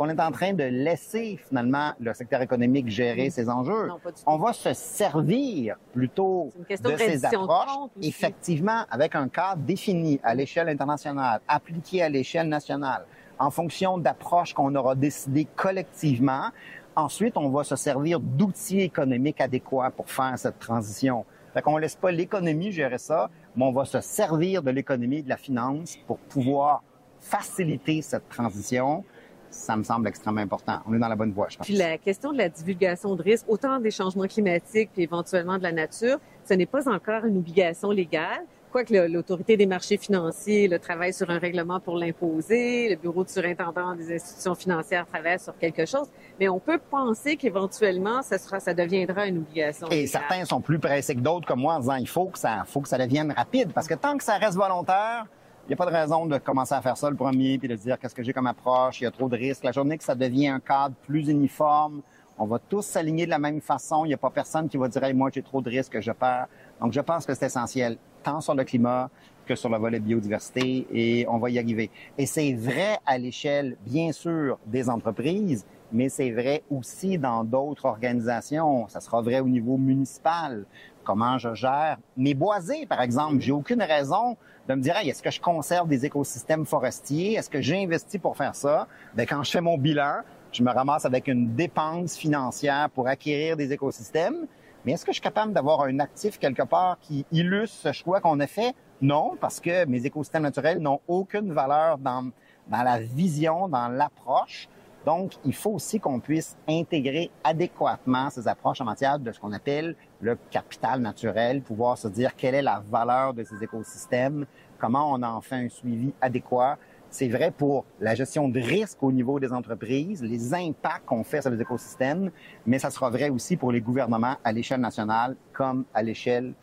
qu'on 0.04 0.10
est 0.10 0.22
en 0.22 0.32
train 0.32 0.52
de 0.52 0.66
laisser 0.66 1.40
finalement 1.48 1.94
le 1.98 2.14
secteur 2.14 2.42
économique 2.42 2.90
gérer 2.90 3.30
enjeux. 3.48 3.88
Non, 3.88 4.00
pas 4.00 4.12
du 4.12 4.18
tout. 4.18 4.24
On 4.28 4.38
va 4.38 4.52
se 4.52 4.74
servir 4.74 5.78
plutôt 5.94 6.52
de 6.70 6.76
de 6.76 6.98
ces 6.98 7.20
de 7.20 7.26
approches, 7.26 7.90
aussi. 7.96 8.10
effectivement, 8.10 8.84
avec 8.92 9.16
un 9.16 9.30
cadre 9.30 9.62
défini 9.62 10.20
à 10.22 10.36
l'échelle 10.36 10.68
internationale, 10.68 11.40
appliqué 11.48 12.04
à 12.04 12.10
l'échelle 12.10 12.50
nationale, 12.50 13.06
en 13.40 13.50
fonction 13.50 13.98
d'approches 13.98 14.54
qu'on 14.54 14.76
aura 14.76 14.94
décidées 14.94 15.48
collectivement. 15.56 16.50
Ensuite, 16.98 17.38
on 17.38 17.50
va 17.50 17.64
se 17.64 17.78
servir 17.78 18.20
d'outils 18.20 18.82
économiques 18.82 19.40
adéquats 19.40 19.92
pour 19.96 20.10
faire 20.10 20.38
cette 20.38 20.60
transition. 20.60 21.26
Fait 21.54 21.62
qu'on 21.62 21.78
laisse 21.78 21.96
pas 21.96 22.12
l'économie 22.12 22.74
gérer 22.74 22.98
ça, 22.98 23.30
mais 23.56 23.64
on 23.64 23.72
va 23.72 23.86
se 23.86 24.02
servir 24.02 24.64
de 24.64 24.70
l'économie 24.70 25.20
et 25.20 25.24
de 25.24 25.30
la 25.30 25.38
finance 25.38 25.98
pour 26.08 26.18
pouvoir 26.18 26.84
faciliter 27.22 28.02
cette 28.02 28.28
transition. 28.28 29.06
Ça 29.54 29.78
me 29.78 29.84
semble 29.84 30.08
extrêmement 30.08 30.42
important. 30.42 30.80
On 30.88 30.94
est 30.94 31.00
dans 31.00 31.08
la 31.08 31.16
bonne 31.16 31.32
voie, 31.32 31.48
je 31.50 31.58
pense. 31.58 31.68
Puis 31.68 31.76
la 31.76 31.98
question 31.98 32.34
de 32.34 32.38
la 32.38 32.50
divulgation 32.50 33.16
de 33.16 33.22
risques, 33.22 33.46
autant 33.48 33.80
des 33.80 33.92
changements 33.92 34.28
climatiques 34.28 34.90
puis 34.94 35.04
éventuellement 35.04 35.58
de 35.58 35.64
la 35.64 35.72
nature, 35.72 36.18
ce 36.44 36.54
n'est 36.56 36.66
pas 36.66 36.90
encore 36.90 37.26
une 37.26 37.38
obligation 37.38 37.92
légale. 37.92 38.44
Quoique 38.72 38.92
l'autorité 38.92 39.56
des 39.56 39.68
marchés 39.68 39.98
financiers 39.98 40.68
le 40.68 40.80
travaille 40.80 41.14
sur 41.14 41.30
un 41.30 41.38
règlement 41.38 41.80
pour 41.80 41.96
l'imposer, 41.96 42.90
le 42.90 42.96
bureau 42.96 43.24
de 43.24 43.30
surintendant 43.30 43.94
des 43.94 44.16
institutions 44.16 44.56
financières 44.56 45.06
travaille 45.06 45.40
sur 45.40 45.56
quelque 45.56 45.86
chose, 45.86 46.08
mais 46.40 46.50
on 46.50 46.60
peut 46.60 46.80
penser 46.80 47.36
qu'éventuellement 47.36 48.24
ça 48.24 48.40
sera, 48.40 48.60
ça 48.60 48.74
deviendra 48.74 49.28
une 49.28 49.38
obligation. 49.38 49.88
Et 49.90 49.98
légale. 49.98 50.08
certains 50.08 50.46
sont 50.46 50.60
plus 50.60 50.80
pressés 50.80 51.14
que 51.14 51.20
d'autres, 51.20 51.46
comme 51.46 51.60
moi, 51.60 51.76
en 51.76 51.82
disant 51.82 51.96
il 51.98 52.08
faut 52.08 52.26
que 52.26 52.40
ça, 52.40 52.64
faut 52.66 52.82
que 52.82 52.90
ça 52.90 52.98
devienne 52.98 53.32
rapide, 53.32 53.72
parce 53.74 53.88
que 53.88 53.94
tant 53.94 54.18
que 54.18 54.24
ça 54.24 54.38
reste 54.38 54.58
volontaire, 54.58 55.28
il 55.66 55.70
n'y 55.70 55.74
a 55.76 55.78
pas 55.78 55.86
de 55.86 55.96
raison 55.96 56.26
de 56.26 56.38
commencer 56.40 56.76
à 56.76 56.82
faire 56.82 56.98
ça 56.98 57.10
le 57.10 57.16
premier, 57.16 57.58
puis 57.58 57.70
de 57.70 57.76
dire 57.76 57.98
qu'est-ce 57.98 58.14
que 58.14 58.22
j'ai 58.22 58.34
comme 58.34 58.48
approche, 58.48 59.00
il 59.00 59.06
y 59.06 59.08
a 59.08 59.12
trop 59.12 59.30
de 59.30 59.38
risques. 59.38 59.64
La 59.64 59.72
journée 59.72 59.98
que 59.98 60.04
ça 60.04 60.14
devient 60.14 60.50
un 60.50 60.60
cadre 60.60 60.94
plus 61.08 61.30
uniforme, 61.30 62.02
on 62.38 62.46
va 62.46 62.60
tous 62.60 62.82
s'aligner 62.82 63.26
de 63.26 63.30
la 63.30 63.40
même 63.40 63.62
façon. 63.62 64.04
Il 64.04 64.10
n'y 64.10 64.14
a 64.14 64.18
pas 64.18 64.30
personne 64.30 64.68
qui 64.68 64.76
va 64.76 64.90
dire 64.90 65.02
hey, 65.04 65.14
moi 65.14 65.30
j'ai 65.34 65.42
trop 65.42 65.62
de 65.62 65.70
risques, 65.70 65.98
je 66.02 66.12
perds. 66.12 66.48
Donc 66.82 66.92
je 66.92 67.00
pense 67.00 67.26
que 67.26 67.34
c'est 67.34 67.46
essentiel, 67.46 67.98
tant 68.24 68.42
sur 68.42 68.56
le 68.56 68.66
climat 68.66 69.10
que 69.46 69.56
sur 69.56 69.70
le 69.70 69.78
volet 69.78 70.00
biodiversité, 70.00 70.86
et 70.92 71.26
on 71.30 71.38
va 71.38 71.50
y 71.50 71.60
arriver. 71.60 71.90
Et 72.18 72.26
c'est 72.26 72.54
vrai 72.54 72.98
à 73.06 73.18
l'échelle, 73.18 73.78
bien 73.86 74.12
sûr, 74.12 74.58
des 74.66 74.90
entreprises, 74.90 75.66
mais 75.94 76.10
c'est 76.10 76.32
vrai 76.32 76.64
aussi 76.72 77.18
dans 77.18 77.44
d'autres 77.44 77.86
organisations. 77.86 78.88
Ça 78.88 79.00
sera 79.00 79.22
vrai 79.22 79.40
au 79.40 79.48
niveau 79.48 79.78
municipal. 79.78 80.66
Comment 81.04 81.38
je 81.38 81.54
gère 81.54 81.98
mes 82.18 82.34
boisés, 82.34 82.86
par 82.88 83.02
exemple? 83.02 83.40
J'ai 83.40 83.52
aucune 83.52 83.82
raison 83.82 84.36
de 84.68 84.74
me 84.74 84.82
dire, 84.82 84.98
Hey, 84.98 85.10
est-ce 85.10 85.22
que 85.22 85.32
je 85.32 85.40
conserve 85.40 85.88
des 85.88 86.06
écosystèmes 86.06 86.66
forestiers? 86.66 87.34
Est-ce 87.34 87.50
que 87.50 87.62
j'ai 87.62 87.84
investi 87.84 88.18
pour 88.18 88.36
faire 88.36 88.56
ça? 88.56 88.88
Ben, 89.14 89.26
quand 89.28 89.44
je 89.44 89.52
fais 89.52 89.62
mon 89.62 89.78
bilan, 89.78 90.22
je 90.52 90.64
me 90.64 90.72
ramasse 90.72 91.06
avec 91.06 91.28
une 91.28 91.54
dépense 91.56 92.18
financière 92.18 92.90
pour 92.90 93.08
acquérir 93.08 93.56
des 93.56 93.72
écosystèmes. 93.72 94.48
Mais 94.86 94.94
est-ce 94.94 95.06
que 95.06 95.12
je 95.12 95.16
suis 95.16 95.22
capable 95.22 95.54
d'avoir 95.54 95.82
un 95.82 96.00
actif 96.00 96.40
quelque 96.40 96.64
part 96.64 96.98
qui 97.00 97.26
illustre 97.32 97.78
ce 97.78 97.92
choix 97.92 98.20
qu'on 98.20 98.40
a 98.40 98.48
fait? 98.48 98.74
Non, 99.02 99.38
parce 99.40 99.60
que 99.60 99.86
mes 99.86 100.06
écosystèmes 100.06 100.44
naturels 100.44 100.80
n'ont 100.80 101.00
aucune 101.08 101.54
valeur 101.54 101.98
dans, 101.98 102.32
dans 102.68 102.84
la 102.84 103.00
vision, 103.00 103.68
dans 103.68 103.90
l'approche. 103.90 104.68
Donc, 105.06 105.34
il 105.44 105.54
faut 105.54 105.72
aussi 105.72 106.00
qu'on 106.00 106.20
puisse 106.20 106.58
intégrer 106.68 107.30
adéquatement 107.44 108.30
ces 108.30 108.48
approches 108.48 108.80
en 108.80 108.86
matière 108.86 109.20
de 109.20 109.32
ce 109.32 109.40
qu'on 109.40 109.52
appelle 109.52 109.96
le 110.22 110.38
capital 110.50 111.02
naturel, 111.02 111.62
pouvoir 111.62 111.98
se 111.98 112.08
dire 112.08 112.36
quelle 112.36 112.56
est 112.56 112.62
la 112.62 112.82
valeur 112.90 113.34
de 113.34 113.44
ces 113.44 113.62
écosystèmes, 113.62 114.46
comment 114.80 115.12
on 115.12 115.22
en 115.24 115.42
fait 115.42 115.56
un 115.56 115.70
suivi 115.70 116.14
adéquat. 116.22 116.78
C'est 117.10 117.28
vrai 117.28 117.52
pour 117.52 117.86
la 118.00 118.16
gestion 118.16 118.50
de 118.50 118.60
risques 118.60 119.04
au 119.04 119.12
niveau 119.12 119.40
des 119.40 119.52
entreprises, 119.52 120.24
les 120.24 120.54
impacts 120.54 121.06
qu'on 121.06 121.24
fait 121.24 121.42
sur 121.42 121.52
les 121.52 121.62
écosystèmes, 121.62 122.32
mais 122.66 122.80
ça 122.80 122.90
sera 122.90 123.10
vrai 123.10 123.30
aussi 123.30 123.56
pour 123.56 123.72
les 123.72 123.82
gouvernements 123.82 124.38
à 124.44 124.52
l'échelle 124.52 124.82
nationale 124.82 125.36
comme 125.52 125.86
à 125.94 126.02
l'échelle 126.02 126.54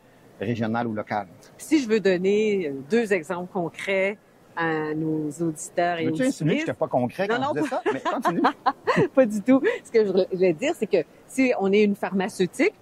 régionale 0.41 0.87
ou 0.87 0.93
locale. 0.93 1.27
Si 1.57 1.81
je 1.81 1.87
veux 1.87 1.99
donner 1.99 2.67
euh, 2.67 2.73
deux 2.89 3.13
exemples 3.13 3.51
concrets 3.53 4.17
à 4.61 4.93
nos 4.93 5.29
auditeurs 5.41 5.97
et 5.97 6.05
Veux-tu 6.05 6.23
insinuer 6.23 6.51
que 6.51 6.57
je 6.57 6.63
auditrices, 6.63 6.79
pas 6.79 6.87
concret 6.87 7.27
Non, 7.27 7.35
quand 7.35 7.41
non, 7.41 7.53
je 7.55 7.61
disais 7.61 7.69
ça? 7.69 7.81
Mais 7.91 7.99
continue. 7.99 9.09
pas 9.15 9.25
du 9.25 9.41
tout. 9.41 9.61
Ce 9.83 9.91
que 9.91 10.05
je 10.05 10.35
voulais 10.35 10.53
dire, 10.53 10.73
c'est 10.77 10.87
que 10.87 11.03
si 11.27 11.53
on 11.59 11.71
est 11.71 11.83
une 11.83 11.95
pharmaceutique, 11.95 12.73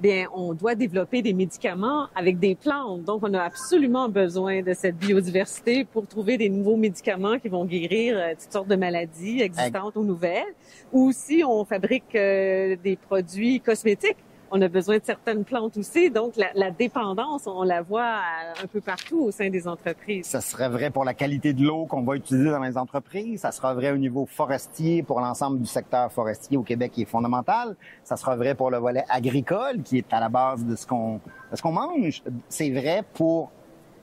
bien, 0.00 0.26
on 0.32 0.54
doit 0.54 0.76
développer 0.76 1.22
des 1.22 1.32
médicaments 1.32 2.06
avec 2.14 2.38
des 2.38 2.54
plantes. 2.54 3.02
Donc, 3.02 3.22
on 3.24 3.34
a 3.34 3.42
absolument 3.42 4.08
besoin 4.08 4.62
de 4.62 4.72
cette 4.74 4.96
biodiversité 4.96 5.84
pour 5.84 6.06
trouver 6.06 6.38
des 6.38 6.48
nouveaux 6.48 6.76
médicaments 6.76 7.38
qui 7.38 7.48
vont 7.48 7.64
guérir 7.64 8.16
euh, 8.16 8.30
toutes 8.40 8.52
sortes 8.52 8.68
de 8.68 8.76
maladies 8.76 9.42
existantes 9.42 9.96
ou 9.96 10.04
nouvelles. 10.04 10.54
Ou 10.92 11.10
si 11.12 11.42
on 11.44 11.64
fabrique 11.64 12.14
euh, 12.14 12.76
des 12.82 12.96
produits 12.96 13.60
cosmétiques, 13.60 14.18
on 14.50 14.60
a 14.62 14.68
besoin 14.68 14.98
de 14.98 15.04
certaines 15.04 15.44
plantes 15.44 15.76
aussi. 15.76 16.10
Donc, 16.10 16.36
la, 16.36 16.48
la 16.54 16.70
dépendance, 16.70 17.46
on 17.46 17.62
la 17.62 17.82
voit 17.82 18.16
un 18.62 18.66
peu 18.66 18.80
partout 18.80 19.20
au 19.20 19.30
sein 19.30 19.50
des 19.50 19.68
entreprises. 19.68 20.26
Ça 20.26 20.40
serait 20.40 20.68
vrai 20.68 20.90
pour 20.90 21.04
la 21.04 21.14
qualité 21.14 21.52
de 21.52 21.62
l'eau 21.62 21.86
qu'on 21.86 22.02
va 22.02 22.16
utiliser 22.16 22.50
dans 22.50 22.62
les 22.62 22.76
entreprises? 22.76 23.40
Ça 23.40 23.52
sera 23.52 23.74
vrai 23.74 23.92
au 23.92 23.96
niveau 23.96 24.26
forestier 24.26 25.02
pour 25.02 25.20
l'ensemble 25.20 25.60
du 25.60 25.66
secteur 25.66 26.10
forestier 26.12 26.56
au 26.56 26.62
Québec 26.62 26.92
qui 26.92 27.02
est 27.02 27.06
fondamental? 27.06 27.76
Ça 28.04 28.16
sera 28.16 28.36
vrai 28.36 28.54
pour 28.54 28.70
le 28.70 28.78
volet 28.78 29.04
agricole 29.08 29.82
qui 29.82 29.98
est 29.98 30.12
à 30.12 30.20
la 30.20 30.28
base 30.28 30.64
de 30.64 30.76
ce 30.76 30.86
qu'on 30.86 31.20
ce 31.52 31.62
qu'on 31.62 31.72
mange? 31.72 32.22
C'est 32.48 32.70
vrai 32.70 33.02
pour 33.14 33.50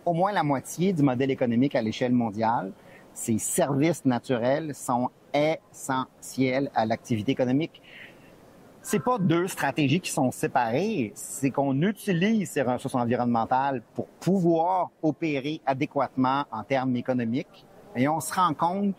au 0.06 0.14
moins 0.14 0.32
la 0.32 0.44
moitié 0.44 0.94
du 0.94 1.02
modèle 1.02 1.32
économique 1.32 1.76
à 1.76 1.82
l'échelle 1.82 2.14
mondiale. 2.14 2.72
Ces 3.14 3.38
services 3.40 4.06
naturels 4.06 4.76
sont 4.76 5.10
essentiels 5.34 6.70
à 6.76 6.86
l'activité 6.86 7.32
économique. 7.32 7.82
C'est 8.88 9.00
pas 9.00 9.18
deux 9.18 9.48
stratégies 9.48 10.00
qui 10.00 10.12
sont 10.12 10.30
séparées, 10.30 11.12
c'est 11.16 11.50
qu'on 11.50 11.82
utilise 11.82 12.52
ces 12.52 12.62
ressources 12.62 12.94
environnementales 12.94 13.82
pour 13.96 14.06
pouvoir 14.06 14.92
opérer 15.02 15.60
adéquatement 15.66 16.46
en 16.52 16.62
termes 16.62 16.96
économiques. 16.96 17.66
Et 17.96 18.08
on 18.08 18.20
se 18.20 18.32
rend 18.32 18.54
compte, 18.54 18.94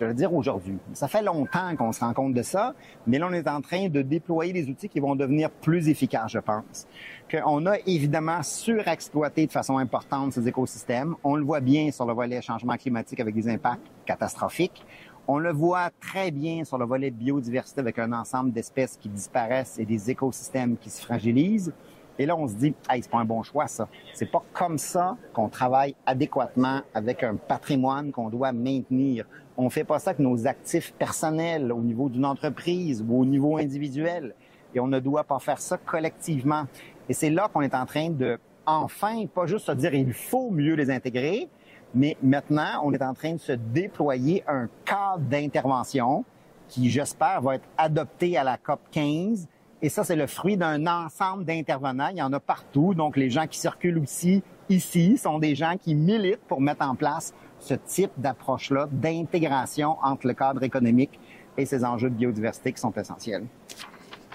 je 0.00 0.06
le 0.06 0.14
dire 0.14 0.32
aujourd'hui, 0.32 0.78
ça 0.94 1.08
fait 1.08 1.20
longtemps 1.20 1.76
qu'on 1.76 1.92
se 1.92 2.00
rend 2.00 2.14
compte 2.14 2.32
de 2.32 2.40
ça, 2.40 2.74
mais 3.06 3.18
là 3.18 3.28
on 3.30 3.34
est 3.34 3.46
en 3.46 3.60
train 3.60 3.90
de 3.90 4.00
déployer 4.00 4.54
des 4.54 4.70
outils 4.70 4.88
qui 4.88 4.98
vont 4.98 5.14
devenir 5.14 5.50
plus 5.50 5.90
efficaces, 5.90 6.32
je 6.32 6.38
pense. 6.38 6.86
Qu'on 7.30 7.66
a 7.66 7.76
évidemment 7.86 8.42
surexploité 8.42 9.46
de 9.46 9.52
façon 9.52 9.76
importante 9.76 10.32
ces 10.32 10.48
écosystèmes. 10.48 11.16
On 11.22 11.36
le 11.36 11.44
voit 11.44 11.60
bien 11.60 11.90
sur 11.90 12.06
le 12.06 12.14
volet 12.14 12.40
changement 12.40 12.76
climatique 12.76 13.20
avec 13.20 13.34
des 13.34 13.46
impacts 13.46 13.82
catastrophiques. 14.06 14.86
On 15.28 15.38
le 15.38 15.52
voit 15.52 15.90
très 16.00 16.30
bien 16.30 16.62
sur 16.62 16.78
le 16.78 16.84
volet 16.84 17.10
biodiversité 17.10 17.80
avec 17.80 17.98
un 17.98 18.12
ensemble 18.12 18.52
d'espèces 18.52 18.96
qui 18.96 19.08
disparaissent 19.08 19.76
et 19.76 19.84
des 19.84 20.08
écosystèmes 20.08 20.76
qui 20.76 20.88
se 20.88 21.02
fragilisent. 21.02 21.72
Et 22.16 22.26
là, 22.26 22.36
on 22.36 22.46
se 22.46 22.54
dit, 22.54 22.74
hey, 22.88 23.02
c'est 23.02 23.10
pas 23.10 23.18
un 23.18 23.24
bon 23.24 23.42
choix, 23.42 23.66
ça. 23.66 23.88
C'est 24.14 24.30
pas 24.30 24.44
comme 24.52 24.78
ça 24.78 25.16
qu'on 25.32 25.48
travaille 25.48 25.96
adéquatement 26.06 26.80
avec 26.94 27.24
un 27.24 27.34
patrimoine 27.34 28.12
qu'on 28.12 28.30
doit 28.30 28.52
maintenir. 28.52 29.26
On 29.56 29.68
fait 29.68 29.82
pas 29.82 29.98
ça 29.98 30.10
avec 30.10 30.20
nos 30.20 30.46
actifs 30.46 30.94
personnels 30.94 31.72
au 31.72 31.80
niveau 31.80 32.08
d'une 32.08 32.24
entreprise 32.24 33.04
ou 33.06 33.20
au 33.20 33.24
niveau 33.24 33.58
individuel. 33.58 34.32
Et 34.76 34.80
on 34.80 34.86
ne 34.86 35.00
doit 35.00 35.24
pas 35.24 35.40
faire 35.40 35.58
ça 35.58 35.76
collectivement. 35.76 36.66
Et 37.08 37.14
c'est 37.14 37.30
là 37.30 37.50
qu'on 37.52 37.62
est 37.62 37.74
en 37.74 37.84
train 37.84 38.10
de, 38.10 38.38
enfin, 38.64 39.26
pas 39.26 39.46
juste 39.46 39.66
se 39.66 39.72
dire, 39.72 39.92
il 39.92 40.12
faut 40.12 40.50
mieux 40.52 40.74
les 40.74 40.88
intégrer, 40.88 41.48
mais 41.96 42.16
maintenant, 42.22 42.82
on 42.84 42.92
est 42.92 43.02
en 43.02 43.14
train 43.14 43.32
de 43.32 43.40
se 43.40 43.52
déployer 43.52 44.44
un 44.46 44.68
cadre 44.84 45.24
d'intervention 45.30 46.24
qui, 46.68 46.90
j'espère, 46.90 47.40
va 47.40 47.54
être 47.54 47.68
adopté 47.78 48.36
à 48.36 48.44
la 48.44 48.58
COP 48.58 48.80
15. 48.90 49.48
Et 49.80 49.88
ça, 49.88 50.04
c'est 50.04 50.16
le 50.16 50.26
fruit 50.26 50.58
d'un 50.58 50.86
ensemble 50.86 51.46
d'intervenants. 51.46 52.08
Il 52.08 52.18
y 52.18 52.22
en 52.22 52.32
a 52.34 52.40
partout. 52.40 52.92
Donc, 52.92 53.16
les 53.16 53.30
gens 53.30 53.46
qui 53.46 53.58
circulent 53.58 53.98
aussi 53.98 54.42
ici 54.68 55.16
sont 55.16 55.38
des 55.38 55.54
gens 55.54 55.76
qui 55.80 55.94
militent 55.94 56.44
pour 56.46 56.60
mettre 56.60 56.86
en 56.86 56.94
place 56.96 57.32
ce 57.60 57.72
type 57.72 58.10
d'approche-là 58.18 58.88
d'intégration 58.92 59.96
entre 60.02 60.26
le 60.26 60.34
cadre 60.34 60.62
économique 60.62 61.18
et 61.56 61.64
ces 61.64 61.82
enjeux 61.82 62.10
de 62.10 62.14
biodiversité 62.14 62.74
qui 62.74 62.80
sont 62.80 62.92
essentiels. 62.92 63.44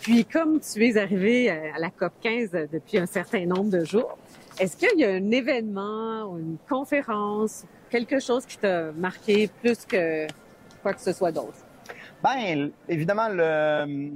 Puis, 0.02 0.26
comme 0.26 0.60
tu 0.60 0.84
es 0.84 0.98
arrivé 0.98 1.52
à 1.52 1.78
la 1.78 1.92
COP 1.92 2.14
15 2.22 2.52
depuis 2.72 2.98
un 2.98 3.06
certain 3.06 3.46
nombre 3.46 3.70
de 3.70 3.86
jours, 3.86 4.18
est-ce 4.62 4.78
qu'il 4.78 5.00
y 5.00 5.04
a 5.06 5.10
un 5.10 5.32
événement 5.32 6.26
ou 6.26 6.38
une 6.38 6.58
conférence, 6.70 7.66
quelque 7.90 8.20
chose 8.20 8.46
qui 8.46 8.58
t'a 8.58 8.92
marqué 8.92 9.50
plus 9.62 9.86
que 9.86 10.28
quoi 10.84 10.94
que 10.94 11.02
ce 11.02 11.12
soit 11.14 11.32
d'autre? 11.32 11.58
Ben, 12.24 12.70
évidemment, 12.88 13.28
le, 13.30 14.12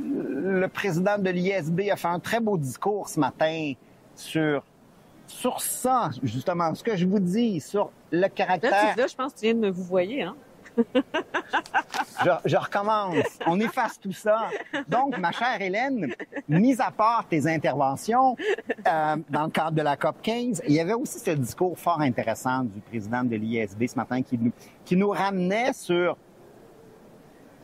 le 0.00 0.66
président 0.68 1.18
de 1.18 1.28
l'ISB 1.30 1.90
a 1.92 1.96
fait 1.96 2.08
un 2.08 2.20
très 2.20 2.40
beau 2.40 2.56
discours 2.56 3.08
ce 3.10 3.20
matin 3.20 3.72
sur, 4.14 4.64
sur 5.26 5.60
ça, 5.60 6.10
justement, 6.22 6.74
ce 6.74 6.82
que 6.82 6.96
je 6.96 7.04
vous 7.04 7.18
dis, 7.20 7.60
sur 7.60 7.90
le 8.10 8.20
Là, 8.20 8.28
caractère. 8.30 8.94
tu, 8.94 9.00
là, 9.00 9.06
je 9.06 9.14
pense 9.14 9.34
que 9.34 9.38
tu 9.40 9.44
viens 9.44 9.54
de 9.54 9.60
me 9.60 9.70
vous 9.70 9.84
voyez, 9.84 10.22
hein? 10.22 10.36
je, 12.44 12.56
recommence. 12.56 13.24
On 13.46 13.58
efface 13.60 13.98
tout 14.00 14.12
ça. 14.12 14.48
Donc, 14.88 15.18
ma 15.18 15.32
chère 15.32 15.60
Hélène, 15.60 16.14
mis 16.48 16.80
à 16.80 16.90
part 16.90 17.26
tes 17.28 17.46
interventions 17.46 18.36
euh, 18.86 19.16
dans 19.28 19.44
le 19.44 19.50
cadre 19.50 19.72
de 19.72 19.82
la 19.82 19.96
COP 19.96 20.16
15, 20.22 20.62
il 20.66 20.74
y 20.74 20.80
avait 20.80 20.94
aussi 20.94 21.18
ce 21.18 21.30
discours 21.30 21.78
fort 21.78 22.00
intéressant 22.00 22.64
du 22.64 22.80
président 22.80 23.24
de 23.24 23.36
l'ISB 23.36 23.86
ce 23.86 23.96
matin 23.96 24.22
qui 24.22 24.38
nous, 24.38 24.52
qui 24.84 24.96
nous 24.96 25.10
ramenait 25.10 25.72
sur... 25.72 26.16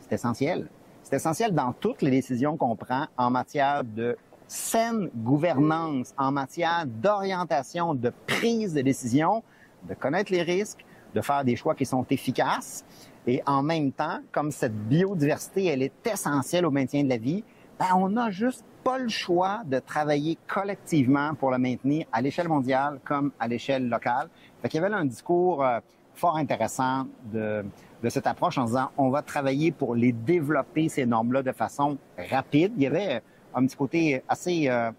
C'est 0.01 0.15
essentiel. 0.15 0.67
C'est 1.03 1.15
essentiel 1.15 1.53
dans 1.53 1.73
toutes 1.73 2.01
les 2.01 2.11
décisions 2.11 2.57
qu'on 2.57 2.75
prend 2.75 3.07
en 3.17 3.29
matière 3.29 3.83
de 3.83 4.17
saine 4.47 5.09
gouvernance, 5.15 6.13
en 6.17 6.31
matière 6.31 6.85
d'orientation, 6.85 7.95
de 7.95 8.11
prise 8.27 8.73
de 8.73 8.81
décision, 8.81 9.43
de 9.87 9.93
connaître 9.93 10.31
les 10.31 10.43
risques, 10.43 10.84
de 11.15 11.21
faire 11.21 11.43
des 11.43 11.55
choix 11.55 11.73
qui 11.73 11.85
sont 11.85 12.05
efficaces. 12.09 12.85
Et 13.25 13.41
en 13.47 13.63
même 13.63 13.91
temps, 13.91 14.19
comme 14.31 14.51
cette 14.51 14.75
biodiversité, 14.75 15.65
elle 15.65 15.81
est 15.81 16.05
essentielle 16.05 16.65
au 16.65 16.71
maintien 16.71 17.03
de 17.03 17.09
la 17.09 17.17
vie, 17.17 17.43
ben, 17.79 17.87
on 17.95 18.09
n'a 18.09 18.29
juste 18.29 18.63
pas 18.83 18.99
le 18.99 19.09
choix 19.09 19.61
de 19.65 19.79
travailler 19.79 20.37
collectivement 20.47 21.33
pour 21.33 21.49
le 21.49 21.57
maintenir 21.57 22.05
à 22.11 22.21
l'échelle 22.21 22.47
mondiale 22.47 22.99
comme 23.03 23.31
à 23.39 23.47
l'échelle 23.47 23.89
locale. 23.89 24.29
Fait 24.61 24.69
qu'il 24.69 24.79
y 24.79 24.83
avait 24.83 24.91
là 24.91 24.97
un 24.97 25.05
discours 25.05 25.63
euh, 25.63 25.79
fort 26.13 26.37
intéressant 26.37 27.07
de, 27.33 27.65
de 28.03 28.09
cette 28.09 28.27
approche 28.27 28.57
en 28.57 28.65
disant 28.65 28.91
on 28.97 29.09
va 29.09 29.23
travailler 29.23 29.71
pour 29.71 29.95
les 29.95 30.11
développer, 30.11 30.87
ces 30.87 31.05
normes-là, 31.05 31.41
de 31.41 31.51
façon 31.51 31.97
rapide. 32.29 32.73
Il 32.77 32.83
y 32.83 32.87
avait 32.87 33.23
un 33.55 33.65
petit 33.65 33.75
côté 33.75 34.23
assez 34.27 34.69
euh, 34.69 34.91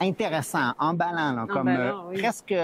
intéressant, 0.00 0.72
emballant, 0.78 1.32
là, 1.32 1.46
comme 1.48 1.68
euh, 1.68 1.92
presque 2.18 2.54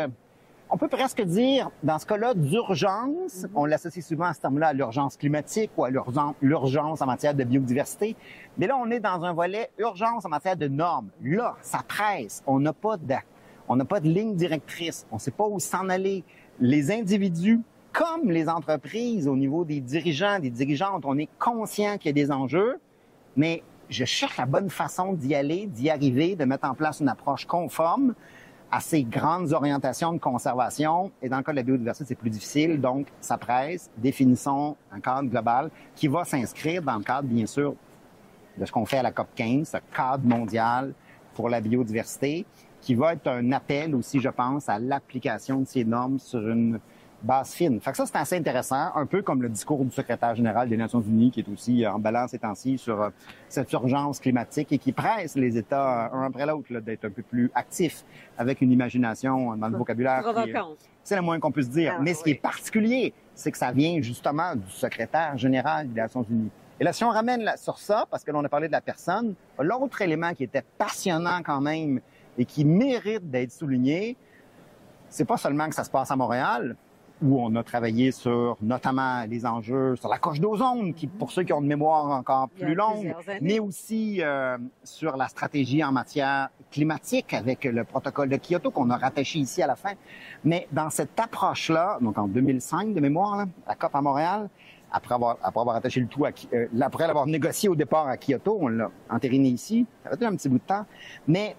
on 0.68 0.79
peut 0.79 0.88
presque 0.88 1.22
dire, 1.22 1.70
dans 1.83 1.98
ce 1.98 2.07
cas-là, 2.07 2.35
d'urgence, 2.35 3.44
mhm. 3.44 3.50
on 3.55 3.64
l'associe 3.66 4.05
souvent 4.05 4.26
à 4.26 4.35
ce 4.35 4.40
terme-là 4.40 4.68
à 4.68 4.72
l'urgence 4.72 5.16
climatique 5.16 5.70
ou 5.76 5.85
à 5.85 5.90
l'urgence 5.90 7.02
en 7.02 7.07
matière 7.07 7.35
de 7.35 7.44
biodiversité. 7.44 8.16
Mais 8.59 8.66
là, 8.66 8.76
on 8.76 8.90
est 8.90 9.00
dans 9.00 9.24
un 9.24 9.33
volet 9.33 9.70
urgence 9.79 10.24
en 10.24 10.29
matière 10.29 10.57
de 10.57 10.68
normes. 10.68 11.09
Là, 11.22 11.57
ça 11.62 11.81
presse. 11.87 12.42
On 12.46 12.59
n'a 12.59 12.72
pas 12.72 12.96
de, 12.96 13.14
on 13.68 13.76
n'a 13.76 13.85
pas 13.85 14.00
de 14.00 14.09
ligne 14.09 14.35
directrice. 14.35 15.07
On 15.12 15.16
ne 15.16 15.20
sait 15.20 15.31
pas 15.31 15.46
où 15.46 15.61
s'en 15.61 15.88
aller. 15.88 16.24
Les 16.59 16.90
individus, 16.90 17.61
comme 17.92 18.31
les 18.31 18.48
entreprises, 18.48 19.29
au 19.29 19.37
niveau 19.37 19.64
des 19.64 19.81
dirigeants, 19.81 20.38
des 20.40 20.50
dirigeantes, 20.50 21.05
on 21.05 21.16
est 21.16 21.29
conscient 21.38 21.96
qu'il 21.96 22.07
y 22.07 22.11
a 22.11 22.24
des 22.24 22.33
enjeux, 22.33 22.81
mais 23.37 23.62
je 23.88 24.05
cherche 24.05 24.37
la 24.37 24.46
bonne 24.46 24.68
façon 24.68 25.12
d'y 25.12 25.35
aller, 25.35 25.66
d'y 25.66 25.90
arriver, 25.90 26.35
de 26.35 26.44
mettre 26.44 26.68
en 26.68 26.74
place 26.74 27.00
une 27.00 27.09
approche 27.09 27.44
conforme 27.44 28.14
à 28.70 28.81
ces 28.81 29.05
grandes 29.05 29.52
orientations 29.52 30.12
de 30.12 30.18
conservation. 30.18 31.11
Et 31.22 31.29
dans 31.29 31.38
le 31.38 31.42
cas 31.42 31.52
de 31.52 31.57
la 31.57 31.62
biodiversité, 31.62 32.07
c'est 32.09 32.14
plus 32.14 32.31
difficile. 32.31 32.81
Donc, 32.81 33.07
ça 33.20 33.38
presse. 33.38 33.90
Définissons 33.96 34.76
un 34.92 35.00
cadre 35.00 35.29
global 35.29 35.70
qui 35.94 36.09
va 36.09 36.24
s'inscrire 36.24 36.83
dans 36.83 36.96
le 36.96 37.05
cadre, 37.05 37.29
bien 37.29 37.46
sûr, 37.46 37.74
de 38.59 38.64
ce 38.64 38.72
qu'on 38.72 38.87
fait 38.87 38.98
à 38.98 39.02
la 39.02 39.12
COP 39.12 39.29
15, 39.35 39.68
ce 39.68 39.76
cadre 39.94 40.26
mondial 40.26 40.94
pour 41.35 41.48
la 41.48 41.61
biodiversité, 41.61 42.46
qui 42.81 42.94
va 42.94 43.12
être 43.12 43.29
un 43.29 43.52
appel 43.52 43.94
aussi, 43.94 44.20
je 44.20 44.29
pense, 44.29 44.68
à 44.68 44.79
l'application 44.79 45.61
de 45.61 45.66
ces 45.66 45.85
normes 45.85 46.18
sur 46.18 46.48
une 46.48 46.81
base 47.26 47.52
fine. 47.52 47.80
Fait 47.80 47.90
que 47.90 47.96
ça, 47.96 48.06
c'est 48.06 48.16
assez 48.16 48.36
intéressant, 48.36 48.90
un 48.94 49.04
peu 49.04 49.20
comme 49.20 49.42
le 49.42 49.48
discours 49.48 49.84
du 49.84 49.90
secrétaire 49.90 50.34
général 50.34 50.68
des 50.68 50.76
Nations 50.76 51.00
Unies, 51.00 51.30
qui 51.30 51.40
est 51.40 51.48
aussi 51.48 51.86
en 51.86 51.98
balance 51.98 52.30
ces 52.30 52.38
temps-ci 52.38 52.78
sur 52.78 53.02
euh, 53.02 53.10
cette 53.48 53.70
urgence 53.72 54.20
climatique 54.20 54.72
et 54.72 54.78
qui 54.78 54.92
presse 54.92 55.34
les 55.36 55.58
États, 55.58 56.10
un 56.12 56.22
après 56.22 56.46
l'autre, 56.46 56.72
d'être 56.80 57.04
un 57.04 57.10
peu 57.10 57.22
plus 57.22 57.50
actifs 57.54 58.04
avec 58.38 58.60
une 58.60 58.72
imagination 58.72 59.56
dans 59.56 59.68
le 59.68 59.76
vocabulaire. 59.76 60.24
C'est 61.02 61.16
le 61.16 61.22
moins 61.22 61.38
qu'on 61.38 61.52
puisse 61.52 61.70
dire. 61.70 61.94
Ah, 61.98 62.02
Mais 62.02 62.14
ce 62.14 62.24
qui 62.24 62.30
est 62.30 62.40
particulier, 62.40 63.12
c'est 63.34 63.52
que 63.52 63.58
ça 63.58 63.70
vient 63.72 64.00
justement 64.00 64.54
du 64.56 64.70
secrétaire 64.70 65.36
général 65.36 65.88
des 65.92 66.00
Nations 66.00 66.24
Unies. 66.28 66.50
Et 66.78 66.84
là, 66.84 66.92
si 66.92 67.04
on 67.04 67.10
ramène 67.10 67.50
sur 67.56 67.78
ça, 67.78 68.06
parce 68.10 68.22
que 68.22 68.30
l'on 68.30 68.44
a 68.44 68.48
parlé 68.48 68.66
de 68.66 68.72
la 68.72 68.80
personne, 68.80 69.34
l'autre 69.58 70.02
élément 70.02 70.32
qui 70.34 70.44
était 70.44 70.64
passionnant 70.76 71.40
quand 71.44 71.60
même 71.60 72.00
et 72.36 72.44
qui 72.44 72.64
mérite 72.64 73.30
d'être 73.30 73.52
souligné, 73.52 74.16
c'est 75.08 75.24
pas 75.24 75.36
seulement 75.36 75.68
que 75.68 75.74
ça 75.74 75.84
se 75.84 75.90
passe 75.90 76.10
à 76.10 76.16
Montréal, 76.16 76.76
où 77.22 77.40
on 77.40 77.55
a 77.57 77.62
travaillé 77.62 78.12
sur 78.12 78.57
notamment 78.61 79.24
les 79.24 79.46
enjeux 79.46 79.96
sur 79.96 80.09
la 80.09 80.18
coche 80.18 80.40
d'ozone, 80.40 80.92
qui 80.94 81.07
pour 81.07 81.31
ceux 81.31 81.44
qui 81.44 81.52
ont 81.52 81.61
une 81.61 81.66
mémoire 81.66 82.11
encore 82.11 82.48
plus 82.50 82.74
longue, 82.74 83.14
mais 83.40 83.59
aussi 83.59 84.22
euh, 84.22 84.59
sur 84.85 85.16
la 85.16 85.29
stratégie 85.29 85.83
en 85.83 85.92
matière 85.92 86.48
climatique 86.70 87.33
avec 87.33 87.64
le 87.64 87.85
protocole 87.85 88.29
de 88.29 88.37
Kyoto 88.37 88.70
qu'on 88.70 88.90
a 88.90 88.96
rattaché 88.96 89.38
ici 89.38 89.62
à 89.62 89.66
la 89.66 89.76
fin. 89.76 89.92
Mais 90.44 90.68
dans 90.72 90.90
cette 90.90 91.18
approche-là, 91.18 91.98
donc 92.00 92.18
en 92.18 92.29
2005 92.29 92.92
de 92.92 93.00
mémoire, 93.00 93.37
là, 93.37 93.46
la 93.66 93.74
COP 93.74 93.94
à 93.94 94.02
Montréal, 94.02 94.48
après 94.92 95.14
avoir, 95.14 95.38
après 95.42 95.61
avoir 95.61 95.76
attaché 95.76 96.00
le 96.00 96.07
tout, 96.07 96.24
à, 96.24 96.31
euh, 96.52 96.66
après 96.81 97.07
l'avoir 97.07 97.26
négocié 97.26 97.68
au 97.68 97.74
départ 97.74 98.07
à 98.07 98.16
Kyoto, 98.16 98.59
on 98.61 98.68
l'a 98.68 98.90
entériné 99.11 99.48
ici, 99.48 99.87
ça 100.05 100.11
a 100.11 100.14
été 100.14 100.26
un 100.26 100.37
petit 100.37 100.48
bout 100.48 100.59
de 100.59 100.64
temps, 100.64 100.87
mais 101.26 101.57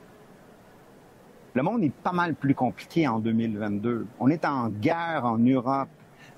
le 1.57 1.63
monde 1.63 1.83
est 1.83 1.89
pas 1.89 2.11
mal 2.11 2.35
plus 2.35 2.53
compliqué 2.53 3.07
en 3.07 3.17
2022. 3.17 4.05
On 4.19 4.29
est 4.29 4.45
en 4.45 4.69
guerre 4.69 5.25
en 5.25 5.39
Europe. 5.39 5.89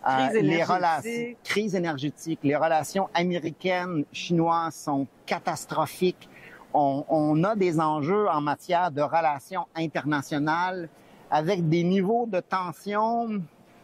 Euh, 0.08 0.28
crise 0.30 0.42
les 0.42 0.64
relations, 0.64 1.36
crise 1.44 1.76
énergétique, 1.76 2.40
les 2.42 2.56
relations 2.56 3.10
américaines, 3.14 4.06
chinoises 4.14 4.76
sont 4.76 5.08
catastrophiques. 5.26 6.30
On, 6.74 7.04
on, 7.10 7.44
a 7.44 7.58
des 7.58 7.82
enjeux 7.82 8.30
en 8.30 8.40
matière 8.40 8.92
de 8.92 9.02
relations 9.02 9.66
internationales 9.76 10.88
avec 11.30 11.68
des 11.68 11.84
niveaux 11.84 12.26
de 12.26 12.40
tension 12.40 13.42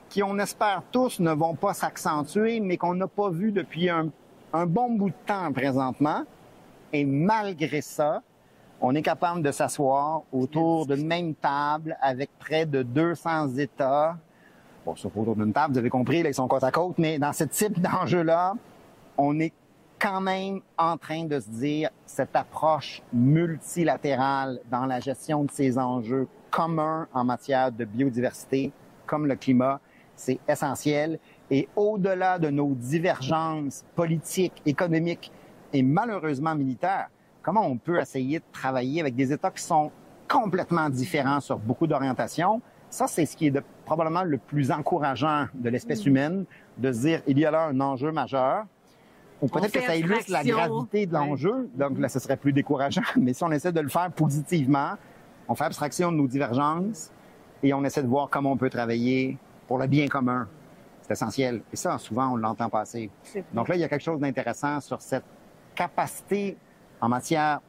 qui, 0.08 0.24
on 0.24 0.39
espère 0.39 0.84
tous, 0.89 1.19
ne 1.19 1.34
vont 1.34 1.56
pas 1.56 1.74
s'accentuer, 1.74 2.62
mais 2.62 2.78
qu'on 2.78 2.95
n'a 2.95 3.08
pas 3.08 3.30
vu 3.30 3.52
depuis 3.52 3.89
un, 3.89 4.08
un 4.54 4.65
bon 4.65 4.91
bout 4.91 5.10
de 5.10 5.15
temps 5.26 5.52
présentement. 5.52 6.24
Et 6.93 7.04
malgré 7.04 7.82
ça, 7.82 8.21
on 8.88 8.93
est 8.93 9.02
capable 9.02 9.41
de 9.41 9.52
s'asseoir 9.52 10.21
autour 10.32 10.86
d'une 10.86 11.08
même 11.08 11.34
table 11.34 11.98
avec 12.00 12.30
près 12.38 12.67
de 12.67 12.84
200 12.84 13.56
États. 13.58 14.15
Bon, 14.86 14.95
sauf 14.95 15.12
autour 15.17 15.36
d'une 15.36 15.52
table, 15.52 15.74
vous 15.74 15.80
avez 15.80 15.89
compris, 15.89 16.21
là, 16.21 16.30
ils 16.30 16.36
sont 16.36 16.48
côte 16.48 16.63
à 16.63 16.69
côte, 16.69 17.00
mais 17.00 17.17
dans 17.17 17.34
ce 17.34 17.45
type 17.45 17.82
d'enjeu-là, 17.82 18.54
on 19.17 19.39
est 19.39 19.54
quand 19.98 20.21
même 20.21 20.60
en 20.78 20.98
train 20.98 21.24
de 21.24 21.39
se 21.39 21.50
dire 21.50 21.89
cette 22.06 22.36
approche 22.36 23.02
multilatérale 23.12 24.60
dans 24.69 24.86
la 24.86 25.00
gestion 25.00 25.45
de 25.45 25.52
ces 25.52 25.80
enjeux 25.80 26.28
communs 26.52 27.08
en 27.12 27.24
matière 27.24 27.71
de 27.71 27.86
biodiversité, 27.86 28.71
comme 29.08 29.26
le 29.26 29.36
climat, 29.36 29.80
c'est 30.15 30.39
essentiel. 30.48 31.17
Et 31.50 31.67
au-delà 31.76 32.38
de 32.38 32.52
nos 32.52 32.76
divergences 32.76 33.84
politiques, 33.95 34.62
économiques 34.63 35.32
et 35.74 35.82
malheureusement 35.82 36.54
militaires, 36.54 37.10
comment 37.45 37.67
on 37.67 37.77
peut 37.77 37.99
essayer 37.99 38.39
de 38.39 38.45
travailler 38.51 38.99
avec 39.01 39.15
des 39.15 39.31
États 39.31 39.51
qui 39.51 39.62
sont 39.62 39.91
complètement 40.27 40.89
différents 40.89 41.39
sur 41.39 41.60
beaucoup 41.60 41.86
d'orientations. 41.86 42.60
Ça, 42.89 43.05
c'est 43.05 43.27
ce 43.27 43.38
qui 43.38 43.47
est 43.47 43.63
probablement 43.86 44.23
le 44.23 44.39
plus 44.39 44.71
encourageant 44.71 45.45
de 45.53 45.69
l'espèce 45.69 46.03
mm. 46.03 46.10
humaine, 46.10 46.45
de 46.79 46.91
se 46.91 47.01
dire, 47.01 47.21
il 47.27 47.38
y 47.38 47.45
a 47.45 47.51
là 47.51 47.67
un 47.67 47.79
enjeu 47.79 48.12
majeur. 48.12 48.65
Ou 49.43 49.47
peut-être 49.47 49.73
que 49.73 49.81
ça 49.81 49.95
illustre 49.95 50.31
la 50.31 50.43
gravité 50.43 51.05
de 51.05 51.13
l'enjeu, 51.13 51.69
donc 51.75 51.99
là, 51.99 52.10
ce 52.10 52.17
serait 52.17 52.38
plus 52.38 52.51
décourageant. 52.51 53.03
Mais 53.15 53.34
si 53.34 53.43
on 53.43 53.51
essaie 53.51 53.71
de 53.71 53.81
le 53.81 53.89
faire 53.89 54.10
positivement, 54.12 54.93
on 55.47 55.53
fait 55.53 55.65
abstraction 55.65 56.12
de 56.12 56.17
nos 56.17 56.27
divergences 56.27 57.12
et 57.62 57.73
on 57.75 57.84
essaie 57.84 58.01
de 58.01 58.08
voir 58.08 58.29
comment 58.29 58.53
on 58.53 58.58
peut 58.58 58.71
travailler 58.71 59.38
pour 59.67 59.77
le 59.77 59.86
bien 59.86 60.08
commun. 60.08 60.47
C'est 61.03 61.12
essentiel. 61.12 61.62
Et 61.71 61.75
ça, 61.75 61.99
souvent, 61.99 62.31
on 62.31 62.38
l'entend 62.38 62.69
passer. 62.69 63.12
Donc 63.53 63.67
là, 63.67 63.75
il 63.75 63.81
y 63.81 63.84
a 63.84 63.89
quelque 63.89 64.01
chose 64.03 64.19
d'intéressant 64.19 64.79
sur 64.79 64.99
cette 64.99 65.25
capacité 65.75 66.58
en 67.06 67.10
matière 67.10 67.62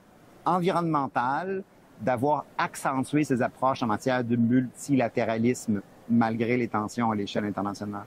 environnementale 0.46 1.62
d'avoir 2.01 2.46
accentué 2.57 3.22
ces 3.22 3.42
approches 3.42 3.83
en 3.83 3.87
matière 3.87 4.25
de 4.25 4.35
multilatéralisme 4.35 5.83
malgré 6.09 6.57
les 6.57 6.68
tensions 6.68 7.11
à 7.11 7.14
l'échelle 7.14 7.44
internationale. 7.44 8.07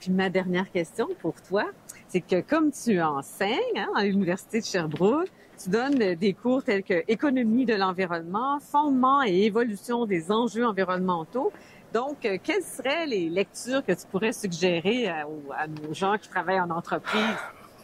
Puis 0.00 0.10
ma 0.10 0.30
dernière 0.30 0.70
question 0.70 1.08
pour 1.20 1.34
toi, 1.42 1.64
c'est 2.08 2.22
que 2.22 2.40
comme 2.40 2.70
tu 2.70 3.00
enseignes 3.02 3.76
hein, 3.76 3.88
à 3.94 4.04
l'Université 4.04 4.60
de 4.60 4.64
Sherbrooke, 4.64 5.30
tu 5.62 5.68
donnes 5.68 6.14
des 6.14 6.32
cours 6.32 6.62
tels 6.64 6.82
que 6.82 7.04
économie 7.08 7.66
de 7.66 7.74
l'environnement, 7.74 8.58
fondement 8.60 9.22
et 9.22 9.44
évolution 9.44 10.06
des 10.06 10.32
enjeux 10.32 10.66
environnementaux. 10.66 11.52
Donc, 11.92 12.24
euh, 12.24 12.38
quelles 12.42 12.62
seraient 12.62 13.06
les 13.06 13.28
lectures 13.28 13.84
que 13.84 13.92
tu 13.92 14.06
pourrais 14.10 14.32
suggérer 14.32 15.08
à, 15.08 15.26
à 15.56 15.66
nos 15.66 15.92
gens 15.92 16.16
qui 16.18 16.28
travaillent 16.28 16.60
en 16.60 16.70
entreprise? 16.70 17.36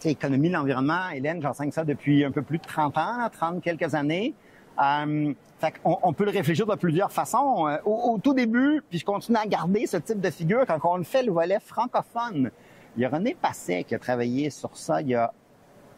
Économie 0.09 0.49
de 0.49 0.55
l'environnement, 0.55 1.11
Hélène, 1.15 1.43
j'enseigne 1.43 1.71
ça 1.71 1.85
depuis 1.85 2.25
un 2.25 2.31
peu 2.31 2.43
plus 2.43 2.59
de 2.59 2.65
30 2.65 2.97
ans, 2.99 3.29
30 3.31 3.63
quelques 3.63 3.95
années. 3.95 4.35
Euh, 4.81 5.35
fait 5.59 5.75
on, 5.85 5.99
on, 6.03 6.13
peut 6.13 6.25
le 6.25 6.31
réfléchir 6.31 6.67
de 6.67 6.75
plusieurs 6.75 7.13
façons. 7.13 7.67
Euh, 7.69 7.77
au, 7.85 8.19
tout 8.19 8.33
début, 8.33 8.83
puis 8.89 8.99
je 8.99 9.05
continue 9.05 9.37
à 9.37 9.47
garder 9.47 9.87
ce 9.87 9.99
type 9.99 10.21
de 10.21 10.31
figure 10.31 10.65
quand 10.67 10.79
on 10.85 11.03
fait 11.05 11.23
le 11.23 11.33
volet 11.33 11.59
francophone. 11.61 12.51
Il 12.97 13.03
y 13.03 13.05
a 13.05 13.09
René 13.09 13.37
Passet 13.41 13.85
qui 13.85 13.95
a 13.95 13.99
travaillé 13.99 14.51
sur 14.51 14.77
ça 14.77 15.01
il 15.03 15.09
y 15.09 15.15
a 15.15 15.33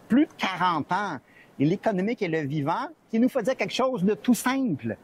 plus 0.08 0.26
de 0.26 0.32
40 0.36 0.92
ans. 0.92 1.18
Et 1.58 1.64
l'économique 1.64 2.22
et 2.22 2.28
le 2.28 2.40
vivant, 2.40 2.88
qui 3.10 3.20
nous 3.20 3.28
faisait 3.28 3.54
quelque 3.54 3.74
chose 3.74 4.04
de 4.04 4.14
tout 4.14 4.34
simple. 4.34 4.96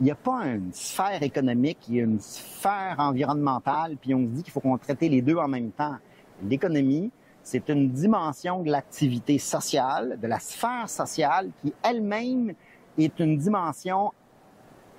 Il 0.00 0.04
n'y 0.04 0.10
a 0.10 0.16
pas 0.16 0.46
une 0.46 0.72
sphère 0.72 1.22
économique, 1.22 1.78
il 1.88 1.94
y 1.94 2.00
a 2.00 2.04
une 2.04 2.18
sphère 2.18 2.96
environnementale, 2.98 3.96
puis 4.00 4.14
on 4.14 4.22
se 4.22 4.30
dit 4.30 4.42
qu'il 4.42 4.52
faut 4.52 4.60
qu'on 4.60 4.76
traite 4.78 5.00
les 5.00 5.22
deux 5.22 5.36
en 5.36 5.48
même 5.48 5.70
temps. 5.70 5.96
l'économie, 6.42 7.12
c'est 7.42 7.68
une 7.68 7.90
dimension 7.90 8.62
de 8.62 8.70
l'activité 8.70 9.38
sociale, 9.38 10.18
de 10.20 10.26
la 10.26 10.38
sphère 10.38 10.88
sociale, 10.88 11.50
qui 11.60 11.72
elle-même 11.82 12.54
est 12.98 13.18
une 13.18 13.36
dimension 13.36 14.12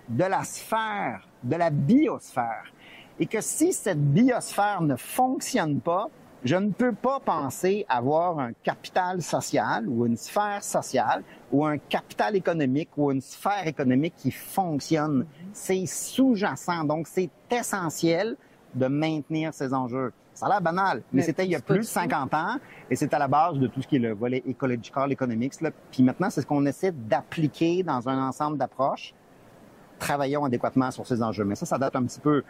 de 0.09 0.23
la 0.23 0.43
sphère, 0.43 1.27
de 1.43 1.55
la 1.55 1.69
biosphère. 1.69 2.71
Et 3.19 3.25
que 3.25 3.41
si 3.41 3.73
cette 3.73 4.01
biosphère 4.13 4.81
ne 4.81 4.95
fonctionne 4.95 5.79
pas, 5.79 6.09
je 6.43 6.57
ne 6.57 6.71
peux 6.71 6.91
pas 6.93 7.21
penser 7.21 7.85
avoir 7.87 8.37
un 8.39 8.51
capital 8.63 9.21
social 9.21 9.87
ou 9.87 10.05
une 10.05 10.17
sphère 10.17 10.61
sociale 10.61 11.23
ou 11.53 11.65
un 11.65 11.77
capital 11.77 12.35
économique 12.35 12.89
ou 12.97 13.11
une 13.11 13.21
sphère 13.21 13.65
économique 13.65 14.15
qui 14.17 14.31
fonctionne. 14.31 15.25
C'est 15.53 15.85
sous-jacent, 15.85 16.83
donc 16.83 17.07
c'est 17.07 17.29
essentiel 17.49 18.35
de 18.75 18.87
maintenir 18.87 19.53
ces 19.53 19.73
enjeux. 19.73 20.11
Ça 20.33 20.47
a 20.47 20.49
l'air 20.49 20.61
banal, 20.61 21.03
mais, 21.11 21.21
c'était 21.21 21.45
il 21.45 21.51
y 21.51 21.55
a 21.55 21.61
plus 21.61 21.79
de 21.79 21.83
50 21.83 22.33
ans 22.33 22.57
et 22.89 22.95
c'est 22.95 23.13
à 23.13 23.19
la 23.19 23.27
base 23.27 23.59
de 23.59 23.67
tout 23.67 23.81
ce 23.81 23.87
qui 23.87 23.97
est 23.97 23.99
le 23.99 24.13
volet 24.13 24.43
ecological 24.47 25.11
economics. 25.11 25.61
Là. 25.61 25.71
Puis 25.91 26.01
maintenant, 26.01 26.29
c'est 26.29 26.41
ce 26.41 26.45
qu'on 26.45 26.65
essaie 26.65 26.91
d'appliquer 26.91 27.83
dans 27.83 28.09
un 28.09 28.27
ensemble 28.27 28.57
d'approches. 28.57 29.13
Travaillons 29.99 30.43
adéquatement 30.45 30.89
sur 30.91 31.05
ces 31.05 31.21
enjeux. 31.21 31.45
Mais 31.45 31.55
ça, 31.55 31.65
ça 31.65 31.77
date 31.77 31.95
un 31.95 32.03
petit 32.03 32.19
peu 32.19 32.43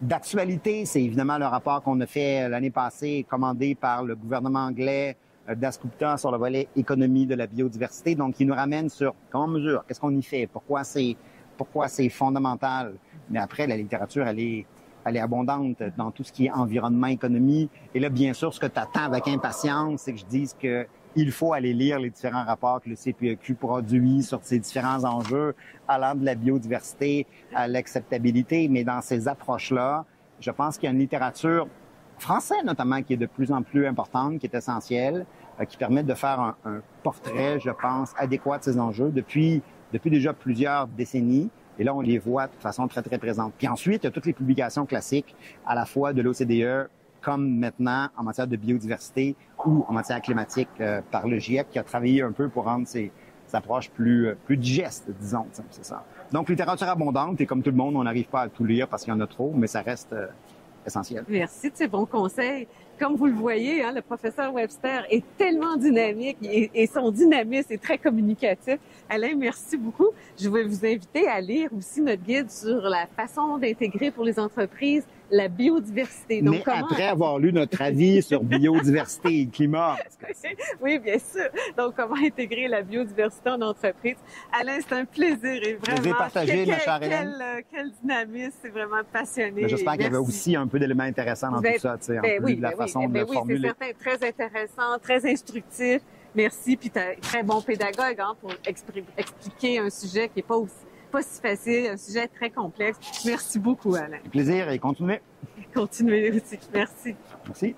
d'actualité. 0.00 0.84
C'est 0.84 1.02
évidemment 1.02 1.38
le 1.38 1.46
rapport 1.46 1.82
qu'on 1.82 2.00
a 2.00 2.06
fait 2.06 2.48
l'année 2.48 2.70
passée, 2.70 3.24
commandé 3.28 3.74
par 3.74 4.04
le 4.04 4.16
gouvernement 4.16 4.66
anglais 4.66 5.16
euh, 5.48 5.54
d'Ascupta 5.54 6.16
sur 6.16 6.32
le 6.32 6.38
volet 6.38 6.68
économie 6.76 7.26
de 7.26 7.34
la 7.34 7.46
biodiversité. 7.46 8.14
Donc, 8.14 8.40
il 8.40 8.48
nous 8.48 8.54
ramène 8.54 8.88
sur 8.88 9.14
comment 9.30 9.44
on 9.44 9.48
mesure, 9.48 9.84
qu'est-ce 9.86 10.00
qu'on 10.00 10.14
y 10.14 10.22
fait, 10.22 10.46
pourquoi 10.46 10.84
c'est 10.84 11.16
pourquoi 11.58 11.88
c'est 11.88 12.08
fondamental. 12.08 12.94
Mais 13.28 13.40
après, 13.40 13.66
la 13.66 13.76
littérature, 13.76 14.26
elle 14.26 14.40
est 14.40 14.66
elle 15.08 15.16
est 15.16 15.20
abondante 15.20 15.82
dans 15.96 16.10
tout 16.10 16.24
ce 16.24 16.32
qui 16.32 16.46
est 16.46 16.50
environnement, 16.50 17.06
économie. 17.06 17.68
Et 17.94 18.00
là, 18.00 18.08
bien 18.08 18.32
sûr, 18.32 18.52
ce 18.52 18.60
que 18.60 18.66
tu 18.66 18.78
attends 18.78 19.04
avec 19.04 19.26
impatience, 19.28 20.02
c'est 20.02 20.12
que 20.12 20.20
je 20.20 20.26
dise 20.26 20.56
que 20.60 20.86
il 21.16 21.32
faut 21.32 21.52
aller 21.52 21.72
lire 21.72 21.98
les 21.98 22.10
différents 22.10 22.44
rapports 22.44 22.80
que 22.80 22.88
le 22.88 22.94
CPEQ 22.94 23.54
produit 23.54 24.22
sur 24.22 24.40
ces 24.42 24.58
différents 24.58 25.04
enjeux, 25.04 25.54
allant 25.88 26.14
de 26.14 26.24
la 26.24 26.34
biodiversité 26.34 27.26
à 27.54 27.66
l'acceptabilité. 27.66 28.68
Mais 28.68 28.84
dans 28.84 29.00
ces 29.00 29.26
approches-là, 29.26 30.04
je 30.38 30.50
pense 30.50 30.76
qu'il 30.76 30.86
y 30.86 30.88
a 30.88 30.92
une 30.92 31.00
littérature 31.00 31.66
française 32.18 32.64
notamment 32.64 33.02
qui 33.02 33.14
est 33.14 33.18
de 33.18 33.26
plus 33.26 33.50
en 33.52 33.62
plus 33.62 33.86
importante, 33.86 34.38
qui 34.38 34.46
est 34.46 34.54
essentielle, 34.54 35.24
euh, 35.60 35.64
qui 35.64 35.76
permet 35.76 36.02
de 36.02 36.14
faire 36.14 36.40
un, 36.40 36.56
un, 36.64 36.80
portrait, 37.02 37.58
je 37.60 37.70
pense, 37.70 38.12
adéquat 38.16 38.58
de 38.58 38.64
ces 38.64 38.78
enjeux 38.78 39.10
depuis, 39.10 39.62
depuis 39.92 40.10
déjà 40.10 40.32
plusieurs 40.32 40.86
décennies. 40.88 41.50
Et 41.78 41.84
là, 41.84 41.94
on 41.94 42.00
les 42.00 42.18
voit 42.18 42.46
de 42.46 42.56
façon 42.58 42.88
très, 42.88 43.02
très 43.02 43.18
présente. 43.18 43.54
Puis 43.56 43.68
ensuite, 43.68 44.02
il 44.02 44.06
y 44.06 44.08
a 44.08 44.10
toutes 44.10 44.26
les 44.26 44.32
publications 44.32 44.86
classiques, 44.86 45.34
à 45.66 45.74
la 45.74 45.84
fois 45.84 46.12
de 46.12 46.22
l'OCDE, 46.22 46.88
comme 47.20 47.58
maintenant 47.58 48.08
en 48.16 48.22
matière 48.22 48.46
de 48.46 48.56
biodiversité 48.56 49.36
ou 49.64 49.84
en 49.88 49.92
matière 49.92 50.20
climatique 50.22 50.68
euh, 50.80 51.00
par 51.10 51.26
le 51.26 51.38
GIEC, 51.38 51.68
qui 51.70 51.78
a 51.78 51.82
travaillé 51.82 52.22
un 52.22 52.32
peu 52.32 52.48
pour 52.48 52.64
rendre 52.64 52.86
ces, 52.86 53.10
approches 53.52 53.90
plus, 53.90 54.28
euh, 54.28 54.34
plus 54.44 54.56
digestes, 54.56 55.10
disons. 55.20 55.46
C'est 55.70 55.84
ça. 55.84 56.04
Donc, 56.32 56.48
littérature 56.48 56.88
abondante, 56.88 57.40
et 57.40 57.46
comme 57.46 57.62
tout 57.62 57.70
le 57.70 57.76
monde, 57.76 57.96
on 57.96 58.04
n'arrive 58.04 58.28
pas 58.28 58.42
à 58.42 58.48
tout 58.48 58.64
lire 58.64 58.88
parce 58.88 59.04
qu'il 59.04 59.12
y 59.12 59.16
en 59.16 59.20
a 59.20 59.26
trop, 59.26 59.52
mais 59.56 59.66
ça 59.66 59.80
reste 59.80 60.12
euh, 60.12 60.26
essentiel. 60.86 61.24
Merci 61.28 61.70
de 61.70 61.76
ces 61.76 61.88
bons 61.88 62.06
conseils 62.06 62.68
comme 62.98 63.16
vous 63.16 63.26
le 63.26 63.32
voyez, 63.32 63.82
hein, 63.82 63.92
le 63.94 64.02
professeur 64.02 64.52
Webster 64.52 65.04
est 65.10 65.24
tellement 65.36 65.76
dynamique 65.76 66.38
et, 66.42 66.86
son 66.86 67.10
dynamisme 67.10 67.72
est 67.72 67.82
très 67.82 67.98
communicatif. 67.98 68.78
Alain, 69.08 69.34
merci 69.36 69.76
beaucoup. 69.76 70.08
Je 70.38 70.48
vais 70.48 70.64
vous 70.64 70.84
inviter 70.84 71.28
à 71.28 71.40
lire 71.40 71.70
aussi 71.76 72.00
notre 72.00 72.22
guide 72.22 72.50
sur 72.50 72.80
la 72.82 73.06
façon 73.06 73.58
d'intégrer 73.58 74.10
pour 74.10 74.24
les 74.24 74.38
entreprises 74.38 75.04
la 75.30 75.48
biodiversité. 75.48 76.42
Donc, 76.42 76.66
Mais 76.66 76.72
après 76.72 77.06
avoir 77.06 77.38
lu 77.38 77.52
notre 77.52 77.80
avis 77.82 78.22
sur 78.28 78.42
biodiversité 78.42 79.40
et 79.40 79.46
climat. 79.46 79.96
oui, 80.80 80.98
bien 80.98 81.18
sûr. 81.18 81.48
Donc, 81.76 81.94
comment 81.96 82.16
intégrer 82.16 82.68
la 82.68 82.82
biodiversité 82.82 83.50
en 83.50 83.60
entreprise. 83.60 84.16
Alain, 84.58 84.78
c'est 84.80 84.94
un 84.94 85.04
plaisir 85.04 85.62
et 85.62 85.74
vraiment... 85.74 85.96
Plaisir 85.96 86.16
partagé, 86.16 86.66
ma 86.66 86.78
chère. 86.78 87.00
Quel, 87.00 87.64
quel 87.70 87.90
dynamisme, 88.02 88.52
c'est 88.62 88.70
vraiment 88.70 89.02
passionné. 89.12 89.68
J'espère 89.68 89.94
qu'il 89.94 90.02
y 90.02 90.06
avait 90.06 90.16
aussi 90.16 90.56
un 90.56 90.66
peu 90.66 90.78
d'éléments 90.78 91.04
intéressants 91.04 91.50
dans 91.50 91.60
ben, 91.60 91.74
tout 91.74 91.80
ça, 91.80 91.96
tu 91.98 92.06
sais, 92.06 92.18
en 92.18 92.22
ben 92.22 92.42
plus 92.42 92.56
de 92.56 92.62
la 92.62 92.70
ben 92.70 92.76
façon 92.76 92.87
de 92.92 93.22
oui, 93.22 93.34
formuler. 93.34 93.68
Oui, 93.68 93.74
c'est 93.78 93.86
certain, 93.86 93.98
très 93.98 94.28
intéressant, 94.28 94.98
très 95.00 95.30
instructif. 95.30 96.02
Merci, 96.34 96.76
puis 96.76 96.90
très 96.90 97.42
bon 97.42 97.60
pédagogue 97.62 98.20
hein, 98.20 98.36
pour 98.40 98.52
expliquer 98.66 99.78
un 99.78 99.90
sujet 99.90 100.28
qui 100.28 100.40
est 100.40 100.46
pas 100.46 100.56
aussi 100.56 100.74
pas 101.10 101.22
si 101.22 101.40
facile, 101.40 101.86
un 101.86 101.96
sujet 101.96 102.28
très 102.28 102.50
complexe. 102.50 102.98
Merci 103.24 103.58
beaucoup, 103.58 103.94
Alain. 103.94 104.18
Plaisir 104.30 104.68
et 104.70 104.78
continuez. 104.78 105.20
Continuez 105.74 106.30
aussi. 106.30 106.58
Merci. 106.72 107.16
Merci. 107.46 107.74